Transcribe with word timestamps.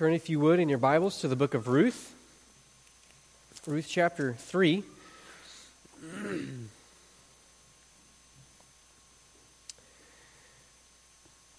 Turn, 0.00 0.14
if 0.14 0.30
you 0.30 0.40
would, 0.40 0.58
in 0.58 0.70
your 0.70 0.78
Bibles 0.78 1.20
to 1.20 1.28
the 1.28 1.36
book 1.36 1.52
of 1.52 1.68
Ruth, 1.68 2.14
Ruth 3.66 3.84
chapter 3.86 4.32
3. 4.32 4.82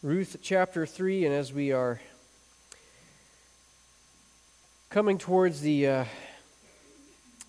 Ruth 0.02 0.38
chapter 0.42 0.88
3, 0.88 1.26
and 1.26 1.36
as 1.36 1.54
we 1.54 1.72
are 1.72 2.02
coming 4.90 5.20
towards 5.20 5.62
the 5.62 5.88
uh, 5.88 6.06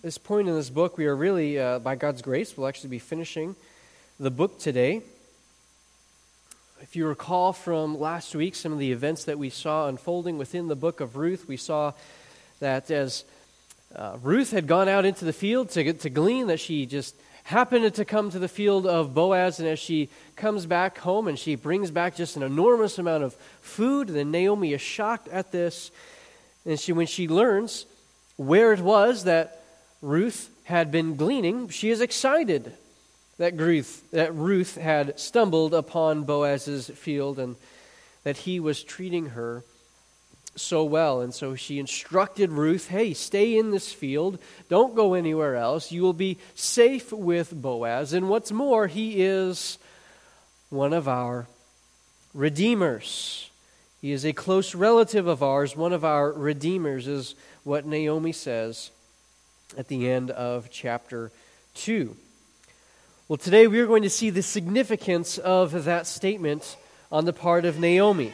this 0.03 0.19
point 0.19 0.47
in 0.47 0.53
this 0.53 0.69
book, 0.69 0.99
we 0.99 1.07
are 1.07 1.15
really, 1.15 1.57
uh, 1.57 1.79
by 1.79 1.95
God's 1.95 2.21
grace, 2.21 2.55
we'll 2.55 2.67
actually 2.67 2.91
be 2.91 2.99
finishing 2.99 3.55
the 4.19 4.29
book 4.29 4.59
today. 4.59 5.01
If 6.83 6.97
you 6.97 7.07
recall 7.07 7.53
from 7.53 7.97
last 7.97 8.35
week, 8.35 8.55
some 8.55 8.73
of 8.73 8.77
the 8.77 8.91
events 8.91 9.23
that 9.23 9.39
we 9.39 9.49
saw 9.49 9.87
unfolding 9.87 10.37
within 10.37 10.67
the 10.67 10.75
book 10.75 10.99
of 10.99 11.15
Ruth, 11.15 11.47
we 11.47 11.55
saw 11.55 11.93
that 12.59 12.91
as 12.91 13.23
uh, 13.95 14.17
Ruth 14.21 14.51
had 14.51 14.67
gone 14.67 14.89
out 14.89 15.05
into 15.05 15.23
the 15.23 15.31
field 15.31 15.69
to, 15.69 15.93
to 15.93 16.09
glean, 16.09 16.47
that 16.47 16.59
she 16.59 16.85
just 16.85 17.15
happened 17.45 17.93
to 17.93 18.03
come 18.03 18.31
to 18.31 18.37
the 18.37 18.49
field 18.49 18.85
of 18.85 19.13
Boaz, 19.13 19.61
and 19.61 19.69
as 19.69 19.79
she 19.79 20.09
comes 20.35 20.65
back 20.65 20.97
home 20.97 21.29
and 21.29 21.39
she 21.39 21.55
brings 21.55 21.89
back 21.89 22.17
just 22.17 22.35
an 22.35 22.43
enormous 22.43 22.97
amount 22.97 23.23
of 23.23 23.33
food, 23.61 24.09
then 24.09 24.31
Naomi 24.31 24.73
is 24.73 24.81
shocked 24.81 25.29
at 25.29 25.53
this. 25.53 25.89
And 26.65 26.77
she, 26.77 26.91
when 26.91 27.07
she 27.07 27.29
learns 27.29 27.85
where 28.35 28.73
it 28.73 28.81
was 28.81 29.23
that 29.23 29.63
Ruth 30.01 30.49
had 30.65 30.91
been 30.91 31.15
gleaning, 31.15 31.69
she 31.69 31.91
is 31.91 32.01
excited 32.01 32.73
that 33.37 33.57
Ruth, 33.57 34.03
that 34.11 34.33
Ruth 34.35 34.75
had 34.75 35.19
stumbled 35.19 35.73
upon 35.73 36.23
Boaz's 36.23 36.89
field 36.89 37.39
and 37.39 37.55
that 38.23 38.37
he 38.37 38.59
was 38.59 38.83
treating 38.83 39.27
her 39.27 39.63
so 40.55 40.83
well. 40.83 41.21
And 41.21 41.33
so 41.33 41.55
she 41.55 41.79
instructed 41.79 42.51
Ruth 42.51 42.87
hey, 42.89 43.13
stay 43.13 43.57
in 43.57 43.71
this 43.71 43.91
field, 43.91 44.39
don't 44.69 44.95
go 44.95 45.13
anywhere 45.13 45.55
else. 45.55 45.91
You 45.91 46.03
will 46.03 46.13
be 46.13 46.37
safe 46.55 47.11
with 47.11 47.53
Boaz. 47.53 48.13
And 48.13 48.29
what's 48.29 48.51
more, 48.51 48.87
he 48.87 49.23
is 49.23 49.77
one 50.69 50.93
of 50.93 51.07
our 51.07 51.47
redeemers. 52.33 53.49
He 54.01 54.11
is 54.11 54.25
a 54.25 54.33
close 54.33 54.75
relative 54.75 55.27
of 55.27 55.41
ours, 55.41 55.77
one 55.77 55.93
of 55.93 56.03
our 56.03 56.31
redeemers, 56.31 57.07
is 57.07 57.35
what 57.63 57.85
Naomi 57.85 58.33
says 58.33 58.91
at 59.77 59.87
the 59.87 60.09
end 60.09 60.29
of 60.29 60.69
chapter 60.69 61.31
2. 61.75 62.15
Well, 63.33 63.39
today 63.39 63.65
we 63.65 63.79
are 63.79 63.87
going 63.87 64.03
to 64.03 64.11
see 64.11 64.29
the 64.29 64.43
significance 64.43 65.39
of 65.39 65.85
that 65.85 66.05
statement 66.05 66.77
on 67.11 67.25
the 67.25 67.33
part 67.33 67.65
of 67.65 67.79
Naomi. 67.79 68.31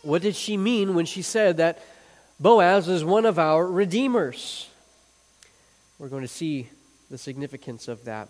What 0.00 0.22
did 0.22 0.34
she 0.34 0.56
mean 0.56 0.94
when 0.94 1.04
she 1.04 1.20
said 1.20 1.58
that 1.58 1.84
Boaz 2.40 2.88
is 2.88 3.04
one 3.04 3.26
of 3.26 3.38
our 3.38 3.66
redeemers? 3.66 4.66
We're 5.98 6.08
going 6.08 6.22
to 6.22 6.26
see 6.26 6.70
the 7.10 7.18
significance 7.18 7.86
of 7.86 8.06
that. 8.06 8.28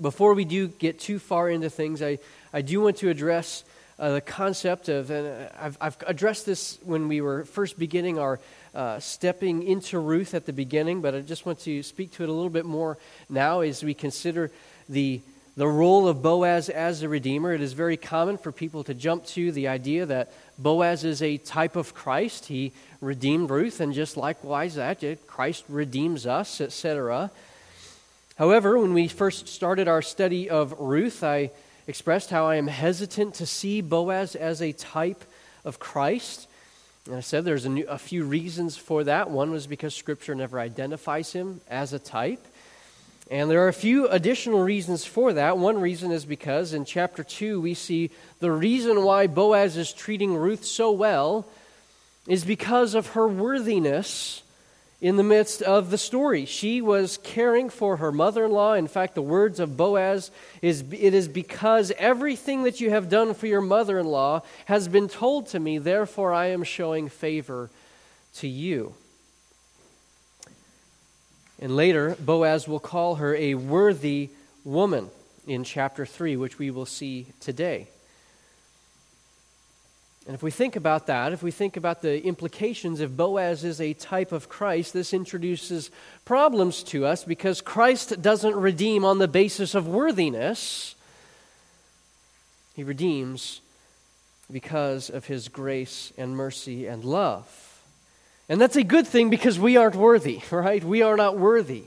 Before 0.00 0.34
we 0.34 0.44
do 0.44 0.68
get 0.68 1.00
too 1.00 1.18
far 1.18 1.50
into 1.50 1.68
things, 1.68 2.00
I, 2.00 2.20
I 2.52 2.62
do 2.62 2.82
want 2.82 2.98
to 2.98 3.08
address 3.08 3.64
uh, 3.98 4.12
the 4.12 4.20
concept 4.20 4.88
of, 4.88 5.10
and 5.10 5.50
I've, 5.58 5.76
I've 5.80 5.96
addressed 6.06 6.46
this 6.46 6.78
when 6.84 7.08
we 7.08 7.20
were 7.20 7.46
first 7.46 7.80
beginning 7.80 8.20
our 8.20 8.38
uh, 8.74 8.98
stepping 8.98 9.62
into 9.62 9.98
Ruth 9.98 10.34
at 10.34 10.46
the 10.46 10.52
beginning, 10.52 11.00
but 11.00 11.14
I 11.14 11.20
just 11.20 11.46
want 11.46 11.60
to 11.60 11.82
speak 11.82 12.12
to 12.12 12.22
it 12.22 12.28
a 12.28 12.32
little 12.32 12.50
bit 12.50 12.64
more 12.64 12.98
now 13.28 13.60
as 13.60 13.84
we 13.84 13.94
consider 13.94 14.50
the, 14.88 15.20
the 15.56 15.66
role 15.66 16.08
of 16.08 16.22
Boaz 16.22 16.68
as 16.68 17.02
a 17.02 17.08
redeemer. 17.08 17.52
It 17.52 17.60
is 17.60 17.72
very 17.72 17.96
common 17.96 18.36
for 18.36 18.50
people 18.50 18.82
to 18.84 18.94
jump 18.94 19.26
to 19.26 19.52
the 19.52 19.68
idea 19.68 20.06
that 20.06 20.32
Boaz 20.58 21.04
is 21.04 21.22
a 21.22 21.36
type 21.38 21.76
of 21.76 21.94
Christ. 21.94 22.46
He 22.46 22.72
redeemed 23.00 23.50
Ruth, 23.50 23.80
and 23.80 23.94
just 23.94 24.16
likewise 24.16 24.74
that, 24.74 25.04
Christ 25.26 25.64
redeems 25.68 26.26
us, 26.26 26.60
etc. 26.60 27.30
However, 28.36 28.78
when 28.78 28.94
we 28.94 29.06
first 29.06 29.46
started 29.46 29.86
our 29.86 30.02
study 30.02 30.50
of 30.50 30.74
Ruth, 30.80 31.22
I 31.22 31.50
expressed 31.86 32.30
how 32.30 32.46
I 32.46 32.56
am 32.56 32.66
hesitant 32.66 33.34
to 33.34 33.46
see 33.46 33.80
Boaz 33.80 34.34
as 34.34 34.60
a 34.60 34.72
type 34.72 35.24
of 35.64 35.78
Christ. 35.78 36.48
And 37.06 37.16
I 37.16 37.20
said 37.20 37.44
there's 37.44 37.66
a, 37.66 37.68
new, 37.68 37.86
a, 37.86 37.98
few 37.98 38.24
reasons 38.24 38.78
for 38.78 39.04
that. 39.04 39.30
One 39.30 39.50
was 39.50 39.66
because 39.66 39.94
Scripture 39.94 40.34
never 40.34 40.58
identifies 40.58 41.32
him 41.32 41.60
as 41.68 41.92
a 41.92 41.98
type. 41.98 42.42
And 43.30 43.50
there 43.50 43.62
are 43.64 43.68
a 43.68 43.74
few 43.74 44.08
additional 44.08 44.62
reasons 44.62 45.04
for 45.04 45.34
that. 45.34 45.58
One 45.58 45.80
reason 45.80 46.12
is 46.12 46.24
because 46.24 46.72
in 46.72 46.86
chapter 46.86 47.22
2, 47.22 47.60
we 47.60 47.74
see 47.74 48.10
the 48.40 48.52
reason 48.52 49.02
why 49.04 49.26
Boaz 49.26 49.76
is 49.76 49.92
treating 49.92 50.34
Ruth 50.34 50.64
so 50.64 50.92
well 50.92 51.46
is 52.26 52.44
because 52.44 52.94
of 52.94 53.08
her 53.08 53.28
worthiness 53.28 54.42
in 55.00 55.16
the 55.16 55.22
midst 55.22 55.60
of 55.62 55.90
the 55.90 55.98
story. 55.98 56.44
She 56.46 56.80
was 56.80 57.18
caring 57.22 57.68
for 57.68 57.98
her 57.98 58.12
mother 58.12 58.44
in 58.44 58.52
law. 58.52 58.74
In 58.74 58.86
fact, 58.86 59.14
the 59.14 59.22
words 59.22 59.60
of 59.60 59.76
Boaz 59.76 60.30
is 60.62 60.84
it 60.90 61.14
is 61.14 61.28
because 61.28 61.92
everything 61.98 62.62
that 62.62 62.80
you 62.80 62.90
have 62.90 63.08
done 63.08 63.34
for 63.34 63.46
your 63.46 63.60
mother 63.60 63.98
in 63.98 64.06
law 64.06 64.42
has 64.66 64.88
been 64.88 65.08
told 65.08 65.48
to 65.48 65.60
me, 65.60 65.78
therefore 65.78 66.32
I 66.32 66.46
am 66.46 66.64
showing 66.64 67.08
favor 67.08 67.70
to 68.36 68.48
you. 68.48 68.94
And 71.60 71.76
later, 71.76 72.16
Boaz 72.18 72.66
will 72.66 72.80
call 72.80 73.16
her 73.16 73.34
a 73.36 73.54
worthy 73.54 74.30
woman 74.64 75.10
in 75.46 75.64
chapter 75.64 76.04
3, 76.04 76.36
which 76.36 76.58
we 76.58 76.70
will 76.70 76.86
see 76.86 77.26
today. 77.40 77.88
And 80.26 80.34
if 80.34 80.42
we 80.42 80.50
think 80.50 80.74
about 80.74 81.06
that, 81.08 81.32
if 81.32 81.42
we 81.42 81.50
think 81.50 81.76
about 81.76 82.00
the 82.00 82.24
implications 82.24 83.00
if 83.00 83.10
Boaz 83.10 83.62
is 83.62 83.80
a 83.80 83.92
type 83.92 84.32
of 84.32 84.48
Christ, 84.48 84.94
this 84.94 85.12
introduces 85.12 85.90
problems 86.24 86.82
to 86.84 87.04
us 87.04 87.24
because 87.24 87.60
Christ 87.60 88.22
doesn't 88.22 88.56
redeem 88.56 89.04
on 89.04 89.18
the 89.18 89.28
basis 89.28 89.74
of 89.74 89.86
worthiness. 89.86 90.94
He 92.74 92.82
redeems 92.82 93.60
because 94.50 95.10
of 95.10 95.26
his 95.26 95.48
grace 95.48 96.12
and 96.16 96.34
mercy 96.34 96.86
and 96.86 97.04
love. 97.04 97.82
And 98.48 98.58
that's 98.58 98.76
a 98.76 98.82
good 98.82 99.06
thing 99.06 99.28
because 99.28 99.58
we 99.58 99.76
aren't 99.76 99.94
worthy, 99.94 100.40
right? 100.50 100.82
We 100.82 101.02
are 101.02 101.16
not 101.18 101.38
worthy. 101.38 101.84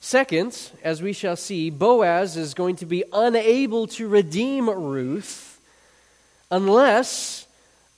Second, 0.00 0.70
as 0.82 1.02
we 1.02 1.12
shall 1.12 1.36
see, 1.36 1.70
Boaz 1.70 2.36
is 2.36 2.54
going 2.54 2.76
to 2.76 2.86
be 2.86 3.04
unable 3.12 3.86
to 3.88 4.08
redeem 4.08 4.68
Ruth 4.68 5.47
unless 6.50 7.46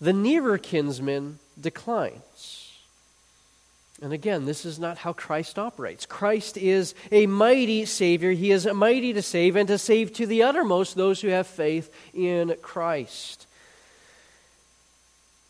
the 0.01 0.13
nearer 0.13 0.59
kinsman 0.59 1.39
declines. 1.61 2.71
And 4.03 4.13
again, 4.15 4.47
this 4.47 4.65
is 4.65 4.79
not 4.79 4.99
how 4.99 5.13
Christ 5.13 5.59
operates. 5.59 6.07
Christ 6.07 6.57
is 6.57 6.95
a 7.13 7.27
mighty 7.27 7.85
Savior. 7.85 8.33
He 8.33 8.51
is 8.51 8.67
mighty 8.67 9.13
to 9.13 9.21
save 9.21 9.57
and 9.57 9.69
to 9.69 9.77
save 9.77 10.13
to 10.15 10.27
the 10.27 10.43
uttermost 10.43 10.97
those 10.97 11.21
who 11.21 11.29
have 11.29 11.47
faith 11.47 11.93
in 12.15 12.57
Christ. 12.63 13.47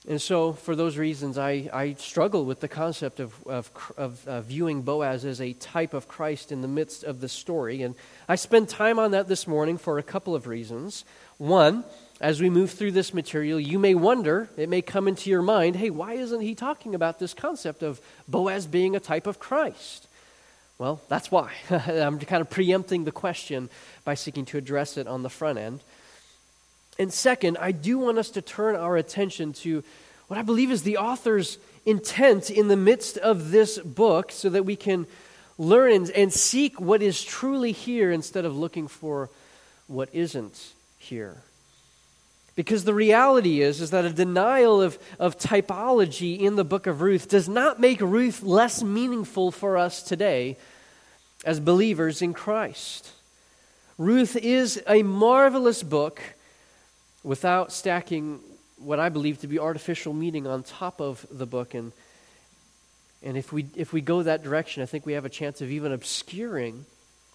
And 0.09 0.21
so, 0.21 0.55
for 0.55 0.75
those 0.75 0.97
reasons, 0.97 1.37
I, 1.39 1.69
I 1.73 1.93
struggle 1.99 2.45
with 2.45 2.61
the 2.61 2.69
concept 2.69 3.21
of, 3.21 3.35
of, 3.47 3.71
of 3.97 4.27
uh, 4.27 4.41
viewing 4.41 4.83
Boaz 4.83 5.25
as 5.25 5.41
a 5.41 5.53
type 5.53 5.95
of 5.95 6.09
Christ 6.09 6.51
in 6.51 6.63
the 6.63 6.69
midst 6.69 7.05
of 7.05 7.21
the 7.21 7.29
story. 7.29 7.83
And 7.83 7.95
I 8.27 8.35
spend 8.35 8.69
time 8.69 8.99
on 8.99 9.11
that 9.11 9.29
this 9.29 9.47
morning 9.47 9.77
for 9.77 9.99
a 9.99 10.03
couple 10.03 10.35
of 10.35 10.47
reasons. 10.47 11.05
One, 11.37 11.85
as 12.21 12.41
we 12.41 12.51
move 12.51 12.71
through 12.71 12.93
this 12.93 13.15
material, 13.15 13.59
you 13.59 13.79
may 13.79 13.95
wonder, 13.95 14.51
it 14.57 14.69
may 14.69 14.83
come 14.83 15.09
into 15.09 15.31
your 15.31 15.41
mind, 15.41 15.77
hey, 15.77 15.89
why 15.89 16.13
isn't 16.13 16.43
he 16.43 16.55
talking 16.55 16.95
about 16.95 17.19
this 17.19 17.33
concept 17.33 17.83
of 17.83 18.01
Boaz 18.29 18.67
being 18.67 18.95
a 18.95 19.01
type 19.01 19.27
of 19.27 19.39
Christ? 19.39 20.07
Well, 20.79 21.01
that's 21.09 21.31
why. 21.31 21.53
I'm 21.71 22.19
kind 22.19 22.43
of 22.43 22.51
preempting 22.51 23.05
the 23.05 23.13
question 23.13 23.71
by 24.05 24.15
seeking 24.15 24.45
to 24.47 24.59
address 24.59 24.99
it 24.99 25.07
on 25.07 25.23
the 25.23 25.31
front 25.31 25.59
end. 25.59 25.81
And 26.99 27.11
second, 27.13 27.57
I 27.59 27.73
do 27.73 27.99
want 27.99 28.19
us 28.19 28.31
to 28.31 28.43
turn 28.43 28.77
our 28.77 28.97
attention 28.99 29.55
to 29.55 29.83
what 30.29 30.39
I 30.39 30.43
believe 30.43 30.71
is 30.71 30.83
the 30.83 30.99
author's 30.99 31.59
intent 31.87 32.51
in 32.51 32.69
the 32.69 32.77
midst 32.77 33.17
of 33.17 33.51
this 33.51 33.79
book 33.79 34.31
so 34.31 34.51
that 34.51 34.65
we 34.65 34.77
can 34.77 35.07
learn 35.57 35.93
and, 35.93 36.11
and 36.11 36.33
seek 36.33 36.79
what 36.79 37.03
is 37.03 37.23
truly 37.23 37.73
here 37.73 38.13
instead 38.13 38.45
of 38.45 38.57
looking 38.57 38.89
for 38.89 39.31
what 39.87 40.09
isn't 40.13 40.73
here. 40.99 41.39
Because 42.61 42.85
the 42.85 42.93
reality 42.93 43.63
is, 43.63 43.81
is 43.81 43.91
that 43.93 44.05
a 44.05 44.11
denial 44.11 44.83
of, 44.83 44.99
of 45.19 45.39
typology 45.39 46.39
in 46.39 46.57
the 46.57 46.63
book 46.63 46.87
of 46.87 47.01
Ruth 47.01 47.27
does 47.27 47.49
not 47.49 47.81
make 47.81 48.03
Ruth 48.03 48.43
less 48.43 48.83
meaningful 48.83 49.51
for 49.51 49.79
us 49.79 50.03
today 50.03 50.59
as 51.43 51.59
believers 51.59 52.21
in 52.21 52.35
Christ. 52.35 53.13
Ruth 53.97 54.37
is 54.37 54.79
a 54.87 55.03
marvelous 55.03 55.83
book 55.83 56.21
without 57.23 57.73
stacking 57.73 58.41
what 58.77 59.01
I 59.01 59.09
believe 59.09 59.41
to 59.41 59.47
be 59.47 59.59
artificial 59.59 60.13
meaning 60.13 60.47
on 60.47 60.63
top 60.63 61.01
of 61.01 61.25
the 61.31 61.47
book. 61.47 61.73
And, 61.73 61.93
and 63.23 63.39
if, 63.39 63.55
we, 63.55 63.69
if 63.75 63.95
we 63.95 64.03
go 64.03 64.23
that 64.23 64.43
direction, 64.43 64.83
I 64.83 64.87
think 64.87 65.07
we 65.07 65.15
have 65.15 65.25
a 65.25 65.31
chance 65.31 65.63
of 65.63 65.71
even 65.71 65.93
obscuring 65.93 66.85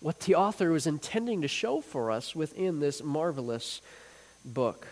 what 0.01 0.19
the 0.19 0.35
author 0.35 0.69
was 0.69 0.85
intending 0.85 1.41
to 1.41 1.47
show 1.47 1.81
for 1.81 2.11
us 2.11 2.35
within 2.35 2.79
this 2.79 3.01
marvelous 3.01 3.81
book. 4.45 4.85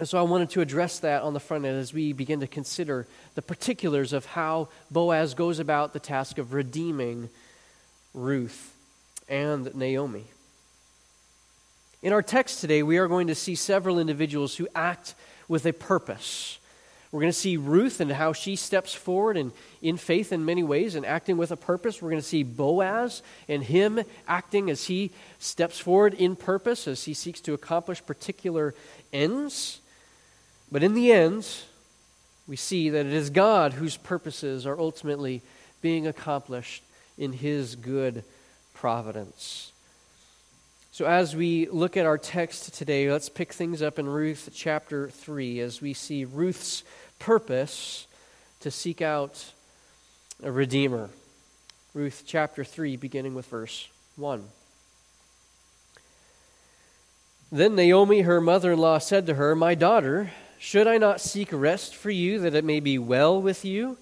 And 0.00 0.08
so 0.08 0.18
I 0.18 0.22
wanted 0.22 0.48
to 0.50 0.62
address 0.62 0.98
that 1.00 1.20
on 1.20 1.34
the 1.34 1.40
front 1.40 1.66
end 1.66 1.76
as 1.76 1.92
we 1.92 2.14
begin 2.14 2.40
to 2.40 2.46
consider 2.46 3.06
the 3.34 3.42
particulars 3.42 4.14
of 4.14 4.24
how 4.24 4.68
Boaz 4.90 5.34
goes 5.34 5.58
about 5.58 5.92
the 5.92 6.00
task 6.00 6.38
of 6.38 6.54
redeeming 6.54 7.28
Ruth 8.14 8.74
and 9.28 9.74
Naomi. 9.74 10.24
In 12.02 12.14
our 12.14 12.22
text 12.22 12.62
today, 12.62 12.82
we 12.82 12.96
are 12.96 13.08
going 13.08 13.26
to 13.26 13.34
see 13.34 13.54
several 13.54 13.98
individuals 13.98 14.56
who 14.56 14.66
act 14.74 15.14
with 15.48 15.66
a 15.66 15.72
purpose. 15.74 16.58
We're 17.12 17.20
going 17.20 17.32
to 17.32 17.38
see 17.38 17.58
Ruth 17.58 18.00
and 18.00 18.10
how 18.10 18.32
she 18.32 18.56
steps 18.56 18.94
forward 18.94 19.36
and 19.36 19.52
in 19.82 19.98
faith 19.98 20.32
in 20.32 20.46
many 20.46 20.62
ways 20.62 20.94
and 20.94 21.04
acting 21.04 21.36
with 21.36 21.50
a 21.50 21.58
purpose. 21.58 22.00
We're 22.00 22.08
going 22.08 22.22
to 22.22 22.26
see 22.26 22.42
Boaz 22.42 23.22
and 23.48 23.62
him 23.62 24.00
acting 24.26 24.70
as 24.70 24.84
he 24.84 25.10
steps 25.38 25.78
forward 25.78 26.14
in 26.14 26.36
purpose, 26.36 26.88
as 26.88 27.04
he 27.04 27.12
seeks 27.12 27.42
to 27.42 27.52
accomplish 27.52 28.02
particular 28.06 28.74
ends. 29.12 29.79
But 30.72 30.82
in 30.82 30.94
the 30.94 31.12
end, 31.12 31.46
we 32.46 32.56
see 32.56 32.90
that 32.90 33.06
it 33.06 33.12
is 33.12 33.30
God 33.30 33.74
whose 33.74 33.96
purposes 33.96 34.66
are 34.66 34.78
ultimately 34.78 35.42
being 35.82 36.06
accomplished 36.06 36.82
in 37.18 37.32
his 37.32 37.76
good 37.76 38.24
providence. 38.74 39.72
So, 40.92 41.06
as 41.06 41.34
we 41.36 41.68
look 41.68 41.96
at 41.96 42.06
our 42.06 42.18
text 42.18 42.74
today, 42.74 43.10
let's 43.10 43.28
pick 43.28 43.52
things 43.52 43.80
up 43.80 43.98
in 43.98 44.08
Ruth 44.08 44.50
chapter 44.52 45.08
3 45.08 45.60
as 45.60 45.80
we 45.80 45.94
see 45.94 46.24
Ruth's 46.24 46.82
purpose 47.18 48.06
to 48.60 48.70
seek 48.70 49.00
out 49.00 49.52
a 50.42 50.50
redeemer. 50.50 51.10
Ruth 51.94 52.24
chapter 52.26 52.64
3, 52.64 52.96
beginning 52.96 53.34
with 53.34 53.46
verse 53.46 53.88
1. 54.16 54.44
Then 57.52 57.74
Naomi, 57.74 58.20
her 58.22 58.40
mother 58.40 58.72
in 58.72 58.78
law, 58.78 58.98
said 58.98 59.26
to 59.26 59.34
her, 59.34 59.56
My 59.56 59.74
daughter, 59.74 60.30
should 60.62 60.86
I 60.86 60.98
not 60.98 61.22
seek 61.22 61.48
rest 61.52 61.96
for 61.96 62.10
you 62.10 62.40
that 62.40 62.54
it 62.54 62.66
may 62.66 62.80
be 62.80 62.98
well 62.98 63.40
with 63.40 63.64
you? 63.64 63.96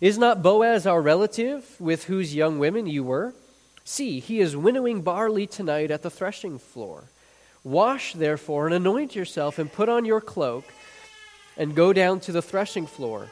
Is 0.00 0.16
not 0.16 0.42
Boaz 0.42 0.86
our 0.86 1.02
relative, 1.02 1.78
with 1.78 2.04
whose 2.04 2.34
young 2.34 2.58
women 2.58 2.86
you 2.86 3.04
were? 3.04 3.34
See, 3.84 4.18
he 4.18 4.40
is 4.40 4.56
winnowing 4.56 5.02
barley 5.02 5.46
tonight 5.46 5.90
at 5.90 6.00
the 6.00 6.08
threshing 6.10 6.58
floor. 6.58 7.04
Wash, 7.62 8.14
therefore, 8.14 8.64
and 8.64 8.74
anoint 8.74 9.14
yourself, 9.14 9.58
and 9.58 9.70
put 9.70 9.90
on 9.90 10.06
your 10.06 10.22
cloak, 10.22 10.64
and 11.58 11.74
go 11.74 11.92
down 11.92 12.20
to 12.20 12.32
the 12.32 12.40
threshing 12.40 12.86
floor. 12.86 13.28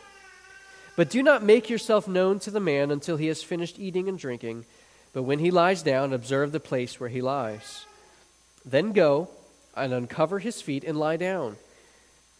But 0.97 1.09
do 1.09 1.23
not 1.23 1.43
make 1.43 1.71
yourself 1.71 2.07
known 2.07 2.41
to 2.41 2.51
the 2.51 2.61
man 2.61 2.91
until 2.91 3.17
he 3.17 3.29
has 3.29 3.43
finished 3.43 3.79
eating 3.79 4.07
and 4.07 4.19
drinking. 4.19 4.67
But 5.15 5.23
when 5.23 5.39
he 5.39 5.51
lies 5.51 5.83
down, 5.83 6.13
observe 6.13 6.53
the 6.53 6.61
place 6.61 7.01
where 7.01 7.09
he 7.09 7.23
lies. 7.23 7.87
Then 8.67 8.93
go 8.93 9.31
and 9.75 9.95
uncover 9.95 10.41
his 10.41 10.61
feet 10.61 10.85
and 10.85 10.99
lie 10.99 11.17
down 11.17 11.57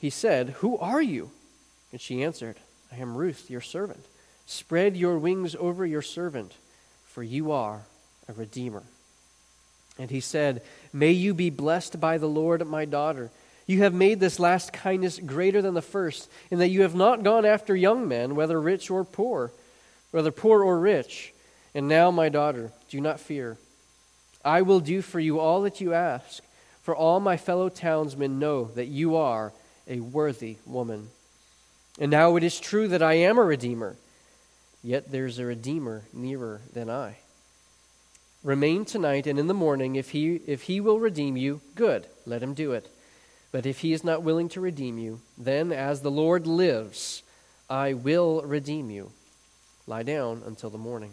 He 0.00 0.10
said, 0.10 0.50
Who 0.60 0.78
are 0.78 1.02
you? 1.02 1.30
And 1.92 2.00
she 2.00 2.22
answered, 2.24 2.56
I 2.90 2.96
am 2.96 3.16
Ruth, 3.16 3.50
your 3.50 3.60
servant. 3.60 4.04
Spread 4.46 4.96
your 4.96 5.18
wings 5.18 5.54
over 5.54 5.84
your 5.84 6.02
servant, 6.02 6.54
for 7.06 7.22
you 7.22 7.52
are 7.52 7.82
a 8.28 8.32
redeemer. 8.32 8.82
And 9.98 10.10
he 10.10 10.20
said, 10.20 10.62
May 10.92 11.12
you 11.12 11.34
be 11.34 11.50
blessed 11.50 12.00
by 12.00 12.18
the 12.18 12.28
Lord, 12.28 12.66
my 12.66 12.86
daughter. 12.86 13.30
You 13.66 13.82
have 13.82 13.94
made 13.94 14.18
this 14.18 14.40
last 14.40 14.72
kindness 14.72 15.18
greater 15.18 15.60
than 15.60 15.74
the 15.74 15.82
first, 15.82 16.28
in 16.50 16.58
that 16.58 16.70
you 16.70 16.82
have 16.82 16.94
not 16.94 17.22
gone 17.22 17.44
after 17.44 17.76
young 17.76 18.08
men, 18.08 18.34
whether 18.34 18.60
rich 18.60 18.90
or 18.90 19.04
poor, 19.04 19.52
whether 20.10 20.32
poor 20.32 20.64
or 20.64 20.78
rich. 20.80 21.32
And 21.74 21.86
now, 21.86 22.10
my 22.10 22.30
daughter, 22.30 22.72
do 22.88 23.00
not 23.00 23.20
fear. 23.20 23.58
I 24.44 24.62
will 24.62 24.80
do 24.80 25.02
for 25.02 25.20
you 25.20 25.38
all 25.38 25.62
that 25.62 25.80
you 25.80 25.92
ask, 25.92 26.42
for 26.82 26.96
all 26.96 27.20
my 27.20 27.36
fellow 27.36 27.68
townsmen 27.68 28.38
know 28.38 28.64
that 28.74 28.86
you 28.86 29.14
are 29.14 29.52
a 29.90 30.00
worthy 30.00 30.56
woman. 30.64 31.08
And 31.98 32.10
now 32.10 32.36
it 32.36 32.44
is 32.44 32.60
true 32.60 32.88
that 32.88 33.02
I 33.02 33.14
am 33.14 33.36
a 33.36 33.42
redeemer, 33.42 33.96
yet 34.82 35.10
there's 35.10 35.38
a 35.38 35.44
redeemer 35.44 36.04
nearer 36.14 36.62
than 36.72 36.88
I. 36.88 37.16
Remain 38.42 38.86
tonight, 38.86 39.26
and 39.26 39.38
in 39.38 39.48
the 39.48 39.54
morning, 39.54 39.96
if 39.96 40.10
he, 40.10 40.36
if 40.46 40.62
he 40.62 40.80
will 40.80 40.98
redeem 40.98 41.36
you, 41.36 41.60
good, 41.74 42.06
let 42.24 42.42
him 42.42 42.54
do 42.54 42.72
it. 42.72 42.88
But 43.52 43.66
if 43.66 43.80
he 43.80 43.92
is 43.92 44.04
not 44.04 44.22
willing 44.22 44.48
to 44.50 44.60
redeem 44.60 44.96
you, 44.96 45.20
then 45.36 45.72
as 45.72 46.00
the 46.00 46.10
Lord 46.10 46.46
lives, 46.46 47.22
I 47.68 47.92
will 47.92 48.40
redeem 48.42 48.88
you. 48.88 49.10
Lie 49.86 50.04
down 50.04 50.42
until 50.46 50.70
the 50.70 50.78
morning. 50.78 51.10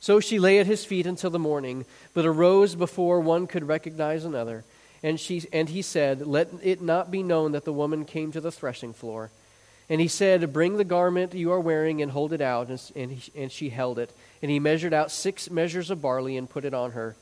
So 0.00 0.18
she 0.18 0.38
lay 0.38 0.58
at 0.58 0.66
his 0.66 0.84
feet 0.84 1.06
until 1.06 1.30
the 1.30 1.38
morning, 1.38 1.84
but 2.12 2.26
arose 2.26 2.74
before 2.74 3.20
one 3.20 3.46
could 3.46 3.68
recognize 3.68 4.24
another. 4.24 4.64
And, 5.02 5.18
she, 5.18 5.46
and 5.52 5.68
he 5.68 5.82
said, 5.82 6.26
Let 6.26 6.50
it 6.62 6.82
not 6.82 7.10
be 7.10 7.22
known 7.22 7.52
that 7.52 7.64
the 7.64 7.72
woman 7.72 8.04
came 8.04 8.32
to 8.32 8.40
the 8.40 8.52
threshing 8.52 8.92
floor. 8.92 9.30
And 9.88 10.00
he 10.00 10.08
said, 10.08 10.52
Bring 10.52 10.76
the 10.76 10.84
garment 10.84 11.34
you 11.34 11.50
are 11.52 11.60
wearing 11.60 12.02
and 12.02 12.12
hold 12.12 12.32
it 12.32 12.40
out. 12.40 12.68
And, 12.68 12.92
and, 12.94 13.10
he, 13.12 13.40
and 13.40 13.50
she 13.50 13.70
held 13.70 13.98
it. 13.98 14.12
And 14.42 14.50
he 14.50 14.60
measured 14.60 14.92
out 14.92 15.10
six 15.10 15.50
measures 15.50 15.90
of 15.90 16.02
barley 16.02 16.36
and 16.36 16.48
put 16.48 16.64
it 16.64 16.74
on 16.74 16.92
her. 16.92 17.16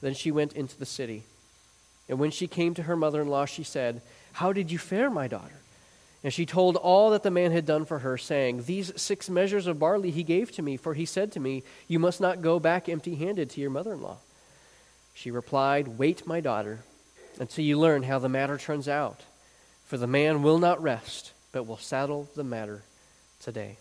Then 0.00 0.14
she 0.14 0.30
went 0.30 0.52
into 0.52 0.78
the 0.78 0.86
city. 0.86 1.24
And 2.08 2.18
when 2.18 2.30
she 2.30 2.46
came 2.46 2.74
to 2.74 2.82
her 2.82 2.96
mother 2.96 3.22
in 3.22 3.28
law, 3.28 3.46
she 3.46 3.62
said, 3.64 4.02
How 4.32 4.52
did 4.52 4.70
you 4.70 4.78
fare, 4.78 5.08
my 5.08 5.26
daughter? 5.26 5.60
And 6.22 6.32
she 6.32 6.46
told 6.46 6.76
all 6.76 7.10
that 7.10 7.22
the 7.22 7.30
man 7.30 7.52
had 7.52 7.66
done 7.66 7.84
for 7.86 7.98
her, 8.00 8.18
saying, 8.18 8.64
These 8.64 9.00
six 9.00 9.30
measures 9.30 9.66
of 9.66 9.78
barley 9.78 10.10
he 10.10 10.22
gave 10.22 10.52
to 10.52 10.62
me, 10.62 10.76
for 10.76 10.92
he 10.92 11.06
said 11.06 11.32
to 11.32 11.40
me, 11.40 11.62
You 11.88 11.98
must 11.98 12.20
not 12.20 12.42
go 12.42 12.58
back 12.58 12.86
empty 12.86 13.14
handed 13.14 13.48
to 13.50 13.62
your 13.62 13.70
mother 13.70 13.94
in 13.94 14.02
law. 14.02 14.18
She 15.14 15.30
replied, 15.30 15.98
Wait, 15.98 16.26
my 16.26 16.40
daughter 16.40 16.80
until 17.38 17.64
you 17.64 17.78
learn 17.78 18.02
how 18.02 18.18
the 18.18 18.28
matter 18.28 18.58
turns 18.58 18.88
out. 18.88 19.20
For 19.86 19.96
the 19.96 20.06
man 20.06 20.42
will 20.42 20.58
not 20.58 20.82
rest, 20.82 21.32
but 21.52 21.66
will 21.66 21.76
settle 21.76 22.28
the 22.34 22.44
matter 22.44 22.82
today. 23.40 23.76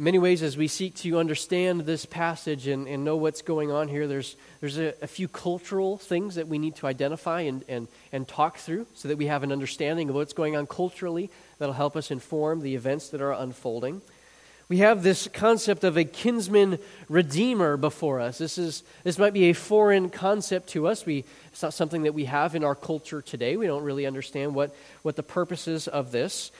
In 0.00 0.04
many 0.04 0.18
ways, 0.18 0.42
as 0.42 0.56
we 0.56 0.66
seek 0.66 0.94
to 0.96 1.18
understand 1.18 1.82
this 1.82 2.06
passage 2.06 2.66
and, 2.66 2.88
and 2.88 3.04
know 3.04 3.16
what's 3.16 3.42
going 3.42 3.70
on 3.70 3.88
here, 3.88 4.06
there's, 4.06 4.34
there's 4.60 4.78
a, 4.78 4.94
a 5.02 5.06
few 5.06 5.28
cultural 5.28 5.98
things 5.98 6.36
that 6.36 6.48
we 6.48 6.58
need 6.58 6.76
to 6.76 6.86
identify 6.86 7.42
and, 7.42 7.64
and, 7.68 7.86
and 8.10 8.26
talk 8.26 8.56
through 8.56 8.86
so 8.94 9.08
that 9.08 9.18
we 9.18 9.26
have 9.26 9.42
an 9.42 9.52
understanding 9.52 10.08
of 10.08 10.14
what's 10.14 10.32
going 10.32 10.56
on 10.56 10.66
culturally 10.66 11.30
that'll 11.58 11.74
help 11.74 11.96
us 11.96 12.10
inform 12.10 12.60
the 12.62 12.74
events 12.74 13.10
that 13.10 13.20
are 13.20 13.32
unfolding 13.32 14.00
we 14.70 14.78
have 14.78 15.02
this 15.02 15.26
concept 15.32 15.82
of 15.82 15.96
a 15.96 16.04
kinsman 16.04 16.78
redeemer 17.08 17.76
before 17.76 18.20
us. 18.20 18.38
This, 18.38 18.56
is, 18.56 18.84
this 19.02 19.18
might 19.18 19.32
be 19.32 19.50
a 19.50 19.52
foreign 19.52 20.10
concept 20.10 20.68
to 20.68 20.86
us. 20.86 21.04
We, 21.04 21.24
it's 21.52 21.60
not 21.60 21.74
something 21.74 22.04
that 22.04 22.14
we 22.14 22.26
have 22.26 22.54
in 22.54 22.62
our 22.62 22.76
culture 22.76 23.20
today. 23.20 23.56
We 23.56 23.66
don't 23.66 23.82
really 23.82 24.06
understand 24.06 24.54
what, 24.54 24.72
what 25.02 25.16
the 25.16 25.24
purpose 25.24 25.66
is 25.66 25.88
of 25.88 26.12
this. 26.12 26.52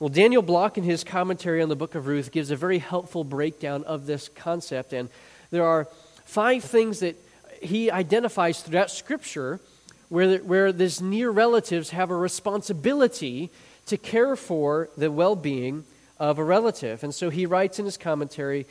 Well, 0.00 0.08
Daniel 0.08 0.42
Block, 0.42 0.76
in 0.76 0.82
his 0.82 1.04
commentary 1.04 1.62
on 1.62 1.68
the 1.68 1.76
book 1.76 1.94
of 1.94 2.08
Ruth, 2.08 2.32
gives 2.32 2.50
a 2.50 2.56
very 2.56 2.78
helpful 2.78 3.22
breakdown 3.22 3.84
of 3.84 4.06
this 4.06 4.28
concept. 4.28 4.92
And 4.92 5.08
there 5.52 5.64
are 5.64 5.86
five 6.24 6.64
things 6.64 6.98
that 6.98 7.14
he 7.62 7.92
identifies 7.92 8.60
throughout 8.60 8.90
Scripture 8.90 9.60
where, 10.08 10.38
where 10.38 10.72
these 10.72 11.00
near 11.00 11.30
relatives 11.30 11.90
have 11.90 12.10
a 12.10 12.16
responsibility 12.16 13.50
to 13.86 13.96
care 13.96 14.34
for 14.34 14.90
the 14.96 15.12
well 15.12 15.36
being 15.36 15.84
of 16.18 16.38
a 16.38 16.44
relative. 16.44 17.02
And 17.04 17.14
so 17.14 17.30
he 17.30 17.46
writes 17.46 17.78
in 17.78 17.84
his 17.84 17.96
commentary 17.96 18.66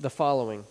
the 0.00 0.10
following 0.10 0.64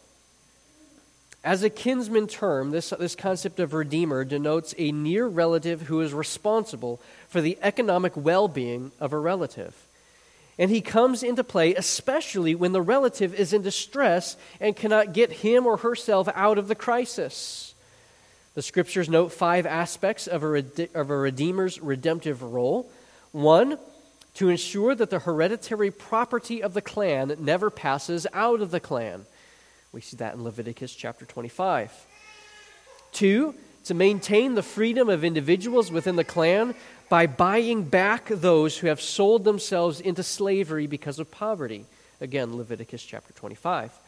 As 1.43 1.63
a 1.63 1.69
kinsman 1.69 2.27
term, 2.27 2.71
this, 2.71 2.89
this 2.99 3.15
concept 3.15 3.59
of 3.59 3.73
redeemer 3.73 4.23
denotes 4.23 4.73
a 4.77 4.91
near 4.91 5.27
relative 5.27 5.83
who 5.83 6.01
is 6.01 6.13
responsible 6.13 6.99
for 7.27 7.41
the 7.41 7.57
economic 7.61 8.15
well 8.15 8.47
being 8.47 8.91
of 8.99 9.13
a 9.13 9.19
relative. 9.19 9.75
And 10.57 10.69
he 10.69 10.81
comes 10.81 11.23
into 11.23 11.43
play 11.45 11.73
especially 11.73 12.53
when 12.53 12.73
the 12.73 12.81
relative 12.81 13.33
is 13.33 13.53
in 13.53 13.61
distress 13.61 14.35
and 14.59 14.75
cannot 14.75 15.13
get 15.13 15.31
him 15.31 15.65
or 15.65 15.77
herself 15.77 16.27
out 16.35 16.57
of 16.57 16.67
the 16.67 16.75
crisis. 16.75 17.73
The 18.55 18.61
scriptures 18.61 19.07
note 19.07 19.31
five 19.31 19.65
aspects 19.65 20.27
of 20.27 20.43
a, 20.43 20.65
of 20.93 21.09
a 21.09 21.15
redeemer's 21.15 21.79
redemptive 21.79 22.43
role. 22.43 22.91
One, 23.31 23.77
to 24.35 24.49
ensure 24.49 24.95
that 24.95 25.09
the 25.09 25.19
hereditary 25.19 25.91
property 25.91 26.61
of 26.61 26.73
the 26.73 26.81
clan 26.81 27.35
never 27.39 27.69
passes 27.69 28.25
out 28.33 28.61
of 28.61 28.71
the 28.71 28.79
clan. 28.79 29.25
We 29.91 30.01
see 30.01 30.17
that 30.17 30.35
in 30.35 30.43
Leviticus 30.43 30.93
chapter 30.93 31.25
25. 31.25 31.91
Two, 33.11 33.55
to 33.85 33.93
maintain 33.93 34.53
the 34.53 34.63
freedom 34.63 35.09
of 35.09 35.23
individuals 35.23 35.91
within 35.91 36.15
the 36.15 36.23
clan 36.23 36.75
by 37.09 37.25
buying 37.25 37.83
back 37.83 38.27
those 38.27 38.77
who 38.77 38.87
have 38.87 39.01
sold 39.01 39.43
themselves 39.43 39.99
into 39.99 40.21
slavery 40.21 40.85
because 40.85 41.17
of 41.17 41.31
poverty. 41.31 41.85
Again, 42.21 42.55
Leviticus 42.55 43.03
chapter 43.03 43.33
25. 43.33 43.98